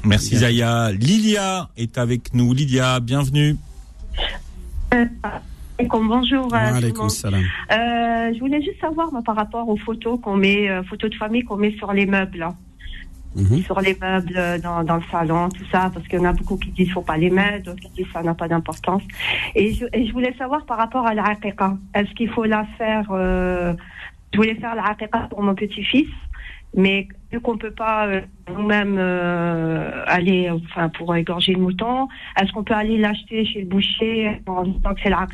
[0.05, 0.41] Merci Bien.
[0.41, 0.93] Zaya.
[0.93, 2.53] Lilia est avec nous.
[2.53, 3.57] Lilia, bienvenue.
[5.91, 6.55] Bonjour.
[6.55, 7.41] Euh, salam.
[7.41, 11.17] Euh, je voulais juste savoir moi, par rapport aux photos qu'on met, euh, photos de
[11.17, 12.47] famille qu'on met sur les meubles,
[13.37, 13.63] Mhm.
[13.63, 16.33] sur les meubles euh, dans, dans le salon, tout ça, parce qu'il y en a
[16.33, 19.03] beaucoup qui disent faut pas les mettre, d'autres qui disent ça n'a pas d'importance.
[19.55, 21.25] Et je, et je voulais savoir par rapport à la
[21.95, 23.75] est-ce qu'il faut la faire euh,
[24.33, 24.85] Je voulais faire la
[25.29, 26.09] pour mon petit-fils,
[26.77, 32.09] mais vu qu'on peut pas euh, nous-mêmes euh, aller, enfin pour égorger le mouton,
[32.41, 35.27] est-ce qu'on peut aller l'acheter chez le boucher en disant que c'est la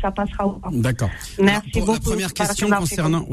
[0.00, 0.68] ça passera ou pas?
[0.72, 1.10] D'accord.
[1.38, 1.92] Merci Alors, pour beaucoup.
[1.92, 3.24] la première question concernant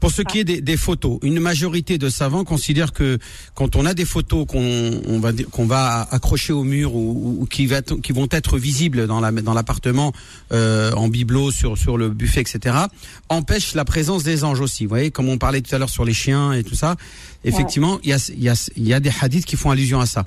[0.00, 3.18] pour ce qui est des, des photos, une majorité de savants considèrent que
[3.54, 7.46] quand on a des photos qu'on on va qu'on va accrocher au mur ou, ou
[7.46, 10.12] qui va qui vont être visibles dans la dans l'appartement
[10.52, 12.76] euh, en bibelot sur sur le buffet etc
[13.28, 14.84] empêche la présence des anges aussi.
[14.84, 16.96] Vous voyez comme on parlait tout à l'heure sur les chiens et tout ça.
[17.44, 20.00] Effectivement, il y a il y a il y a des hadiths qui font allusion
[20.00, 20.24] à ça.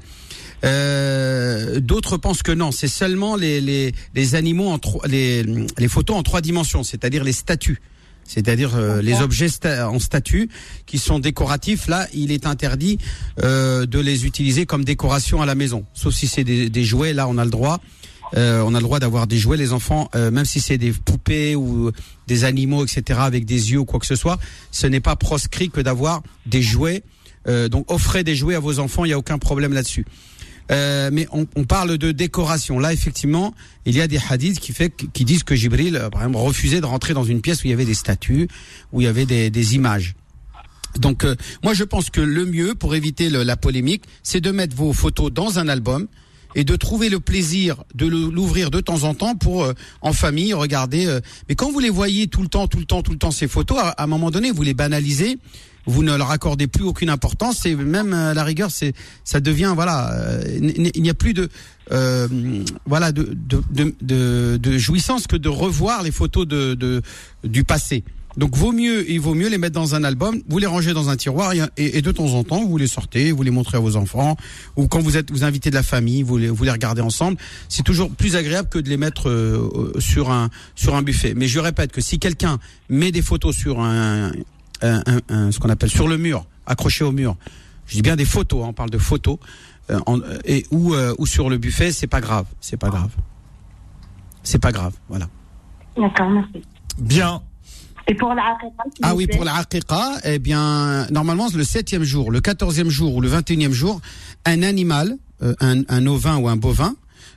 [0.77, 5.87] Euh, D'autres pensent que non, c'est seulement les, les, les animaux en tro- les, les
[5.87, 7.79] photos en trois dimensions, c'est-à-dire les statues,
[8.23, 10.49] c'est-à-dire euh, les objets sta- en statue
[10.85, 11.87] qui sont décoratifs.
[11.87, 12.97] Là, il est interdit
[13.43, 17.13] euh, de les utiliser comme décoration à la maison, sauf si c'est des, des jouets.
[17.13, 17.79] Là, on a le droit.
[18.35, 20.91] Euh, on a le droit d'avoir des jouets, les enfants, euh, même si c'est des
[20.91, 21.91] poupées ou
[22.27, 24.37] des animaux, etc., avec des yeux ou quoi que ce soit,
[24.71, 27.03] ce n'est pas proscrit que d'avoir des jouets.
[27.47, 30.05] Euh, donc, offrez des jouets à vos enfants, il n'y a aucun problème là-dessus.
[30.71, 32.79] Euh, mais on, on parle de décoration.
[32.79, 33.53] Là, effectivement,
[33.85, 36.81] il y a des hadiths qui, fait, qui disent que Jibril, euh, par exemple, refusait
[36.81, 38.47] de rentrer dans une pièce où il y avait des statues,
[38.91, 40.15] où il y avait des, des images.
[40.99, 44.75] Donc, euh, moi, je pense que le mieux, pour éviter la polémique, c'est de mettre
[44.75, 46.07] vos photos dans un album
[46.57, 50.53] et de trouver le plaisir de l'ouvrir de temps en temps pour, euh, en famille,
[50.53, 51.05] regarder.
[51.05, 53.31] euh, mais quand vous les voyez tout le temps, tout le temps, tout le temps,
[53.31, 55.37] ces photos, à, à un moment donné, vous les banalisez
[55.89, 58.91] vous ne leur accordez plus aucune importance et même à la rigueur c'est
[59.23, 60.43] ça devient voilà euh,
[60.93, 61.47] il n'y a plus de
[61.93, 62.27] euh,
[62.85, 67.01] voilà de de, de, de de jouissance que de revoir les photos de, de
[67.45, 68.03] du passé
[68.37, 71.09] Donc vaut mieux, il vaut mieux les mettre dans un album, vous les rangez dans
[71.09, 73.77] un tiroir et, et- et de temps en temps vous les sortez, vous les montrez
[73.77, 74.37] à vos enfants
[74.75, 77.37] ou quand vous êtes vous invitez de la famille, vous les, vous les regardez ensemble.
[77.67, 81.33] C'est toujours plus agréable que de les mettre euh, euh, sur un sur un buffet.
[81.35, 82.59] Mais je répète que si quelqu'un
[82.89, 84.31] met des photos sur un,
[84.83, 87.35] un- un- un- ce qu'on appelle sur le mur, accroché au mur,
[87.87, 89.39] je dis bien des photos, hein, on parle de photos
[89.89, 93.09] euh, en- et ou euh, ou sur le buffet, c'est pas grave, c'est pas grave,
[94.43, 95.27] c'est pas grave, voilà.
[95.97, 96.61] D'accord, merci.
[96.99, 97.41] Bien.
[98.09, 98.57] Et pour la
[99.01, 103.21] Ah oui, pour la aqiqa, eh bien, normalement, le septième jour, le quatorzième jour ou
[103.21, 103.99] le vingt-et-unième jour,
[104.45, 106.95] un animal, euh, un, un ovin ou un bovin,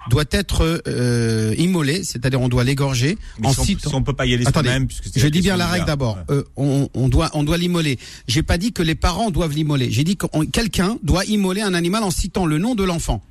[0.09, 4.15] doit être euh, immolé, c'est-à-dire on doit l'égorger en si, on, citant- si on peut
[4.15, 4.71] pas y aller Attendez,
[5.03, 6.17] c'est je dis bien la règle d'abord.
[6.29, 6.37] Ouais.
[6.37, 7.99] Euh, on, on doit on doit l'immoler.
[8.27, 9.91] J'ai pas dit que les parents doivent l'immoler.
[9.91, 13.23] J'ai dit que quelqu'un doit immoler un animal en citant le nom de l'enfant.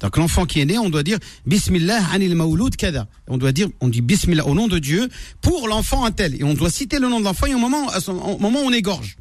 [0.00, 3.06] Donc l'enfant qui est né, on doit dire Bismillah anil maouloud kada.
[3.28, 5.08] On doit dire, on dit Bismillah au nom de Dieu
[5.40, 6.40] pour l'enfant un tel.
[6.40, 8.72] Et on doit citer le nom de l'enfant et au moment, au moment où on
[8.72, 9.16] égorge.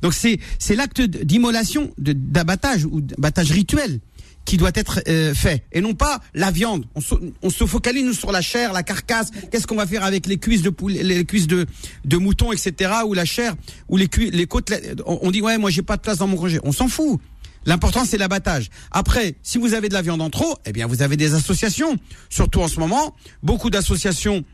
[0.00, 4.00] Donc c'est c'est l'acte d'immolation, d'abattage ou d'abattage rituel
[4.44, 6.86] qui doit être euh, fait et non pas la viande.
[6.96, 9.30] On se, on se focalise nous, sur la chair, la carcasse.
[9.50, 11.66] Qu'est-ce qu'on va faire avec les cuisses de poulet, les cuisses de
[12.04, 12.90] de mouton, etc.
[13.06, 13.54] ou la chair
[13.88, 14.72] ou les cuisses, les côtes.
[15.06, 16.58] On, on dit ouais, moi j'ai pas de place dans mon congé.
[16.64, 17.20] On s'en fout.
[17.66, 18.70] L'important c'est l'abattage.
[18.90, 21.96] Après, si vous avez de la viande en trop, eh bien vous avez des associations.
[22.28, 24.44] Surtout en ce moment, beaucoup d'associations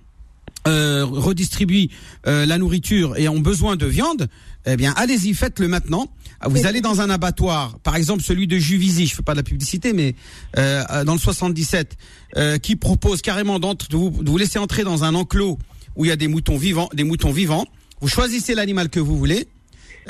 [0.66, 1.88] euh, redistribuent
[2.26, 4.28] euh, la nourriture et ont besoin de viande,
[4.66, 6.09] eh bien, allez-y, faites-le maintenant.
[6.44, 9.42] Vous allez dans un abattoir, par exemple celui de Juvisy, je fais pas de la
[9.42, 10.14] publicité, mais
[10.56, 11.96] euh, dans le 77,
[12.36, 15.59] euh, qui propose carrément de vous, de vous laisser entrer dans un enclos
[15.96, 17.66] où il y a des moutons vivants, des moutons vivants.
[18.00, 19.48] Vous choisissez l'animal que vous voulez.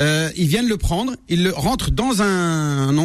[0.01, 2.97] Euh, ils viennent le prendre, ils le rentrent dans un,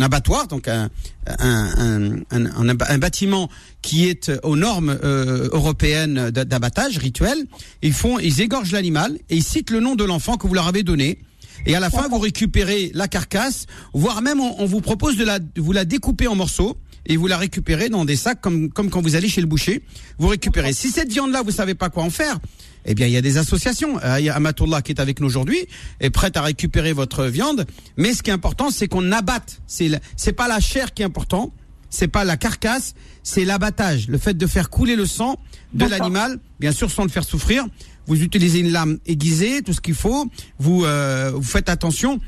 [0.00, 0.90] abattoir, donc un,
[1.26, 3.48] un, bâtiment
[3.82, 7.46] qui est aux normes euh, européennes d'a- d'abattage rituel.
[7.82, 10.66] Ils font, ils égorgent l'animal et ils citent le nom de l'enfant que vous leur
[10.66, 11.18] avez donné.
[11.66, 15.24] Et à la fin, vous récupérez la carcasse, voire même on, on vous propose de
[15.24, 16.76] la, vous la découper en morceaux
[17.06, 19.82] et vous la récupérez dans des sacs comme, comme quand vous allez chez le boucher.
[20.18, 20.72] Vous récupérez.
[20.72, 22.38] Si cette viande-là, vous savez pas quoi en faire,
[22.84, 23.98] eh bien, il y a des associations.
[24.02, 25.66] Euh, Il y a Amatullah qui est avec nous aujourd'hui,
[26.00, 27.66] est prête à récupérer votre viande.
[27.96, 29.60] Mais ce qui est important, c'est qu'on abatte.
[29.66, 31.52] C'est c'est pas la chair qui est important,
[31.90, 35.38] c'est pas la carcasse, c'est l'abattage, le fait de faire couler le sang
[35.74, 37.66] de l'animal, bien sûr sans le faire souffrir.
[38.06, 40.26] Vous utilisez une lame aiguisée, tout ce qu'il faut.
[40.58, 42.18] Vous euh, vous faites attention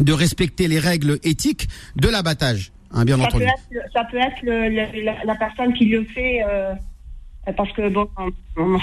[0.00, 4.18] de respecter les règles éthiques de l'abattage, hein, bien Ça peut être, le- ça peut
[4.18, 6.74] être le- le- la, la personne qui le fait, euh,
[7.56, 8.08] parce que bon,
[8.56, 8.80] moment,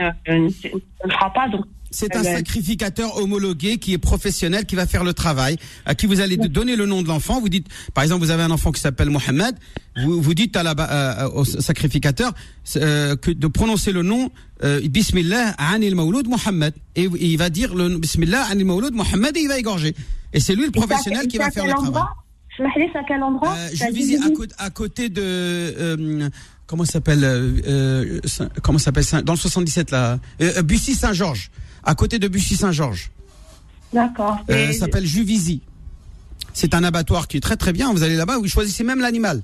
[0.00, 1.48] euh, ne ne le fera pas.
[1.48, 2.34] Donc, C'est un Ouais.
[2.34, 6.74] sacrificateur homologué qui est professionnel, qui va faire le travail, à qui vous allez donner
[6.74, 7.40] le nom de l'enfant.
[7.40, 9.54] Vous dites, par exemple, vous avez un enfant qui s'appelle Mohamed.
[10.02, 12.32] Vous, vous dites à la, euh, au sacrificateur
[12.76, 14.32] euh, que de prononcer le nom
[14.64, 16.74] euh, Bismillah anil Mawlud Mohamed.
[16.96, 19.94] Et il va dire le Bismillah anil Mawlud Mohamed et il va égorger.
[20.32, 22.02] Et c'est lui le professionnel qui va faire le travail.
[22.58, 26.28] À quel endroit Euh, je visite à, Juvisy côté- à côté de euh,
[26.66, 31.50] comment ça s'appelle euh, Saint- comment s'appelle dans le 77 là euh, Bussy Saint-Georges
[31.82, 33.10] à côté de Bussy Saint-Georges.
[33.92, 34.38] D'accord.
[34.50, 35.60] euh, ça s'appelle Juvisy.
[36.52, 37.92] C'est un abattoir qui est très très bien.
[37.92, 39.42] Vous allez là-bas vous choisissez même l'animal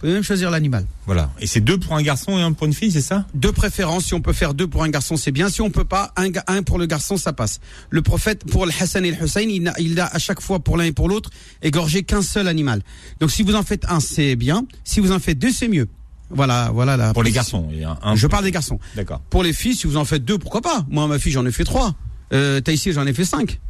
[0.00, 0.84] pouvez même choisir l'animal.
[1.06, 1.30] Voilà.
[1.40, 3.26] Et c'est deux pour un garçon et un pour une fille, c'est ça?
[3.34, 5.48] De préférence si on peut faire deux pour un garçon c'est bien.
[5.48, 7.60] Si on peut pas un, un pour le garçon ça passe.
[7.90, 10.58] Le prophète pour le Hassan et le Hussein il a, il a à chaque fois
[10.60, 11.30] pour l'un et pour l'autre
[11.62, 12.82] égorgé qu'un seul animal.
[13.20, 14.66] Donc si vous en faites un c'est bien.
[14.84, 15.88] Si vous en faites deux c'est mieux.
[16.30, 17.68] Voilà voilà la Pour les garçons.
[17.72, 18.78] et un- un je parle des garçons.
[18.96, 19.20] D'accord.
[19.30, 20.86] pour les filles si vous en faites deux pourquoi pas?
[20.88, 21.94] Moi ma fille j'en ai fait trois.
[22.32, 23.60] Euh, Taïsir j'en ai fait cinq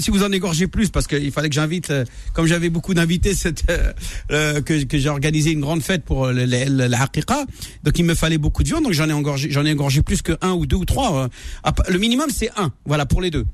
[0.00, 3.32] si vous en égorgez plus, parce qu'il fallait que j'invite, euh, comme j'avais beaucoup d'invités,
[4.30, 7.44] euh, que, j'ai organisé une grande fête pour euh, la haqiqa,
[7.84, 10.22] donc il me fallait beaucoup de viande, donc j'en ai engorgé, j'en ai engorgé plus
[10.22, 11.24] que un ou deux ou trois.
[11.24, 11.70] euh.
[11.88, 13.46] Le minimum c'est un, voilà pour les deux.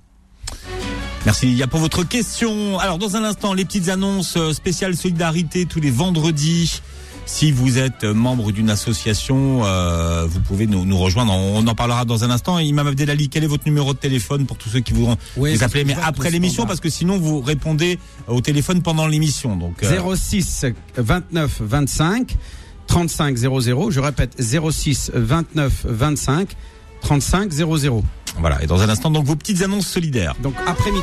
[1.25, 1.49] Merci.
[1.49, 2.79] Il y a pour votre question.
[2.79, 6.81] Alors, dans un instant, les petites annonces spéciales solidarité tous les vendredis.
[7.29, 11.33] Si vous êtes membre d'une association, euh, vous pouvez nous, nous rejoindre.
[11.33, 12.61] On en parlera dans un instant.
[12.61, 15.65] Imam Abdelali, quel est votre numéro de téléphone pour tous ceux qui voudront Oui, vous
[15.65, 17.99] appeler, mais après l'émission, parce que sinon vous répondez
[18.29, 19.57] au téléphone pendant l'émission.
[19.57, 20.67] Donc, euh, 06
[20.97, 22.37] 29 25
[22.87, 23.91] 35 00.
[23.91, 26.49] Je répète 06 29 25
[27.01, 28.05] 35 00.
[28.39, 28.63] voilà.
[28.63, 30.37] Et dans un instant, donc vos petites annonces solidaires.
[30.43, 31.03] Donc après-midi.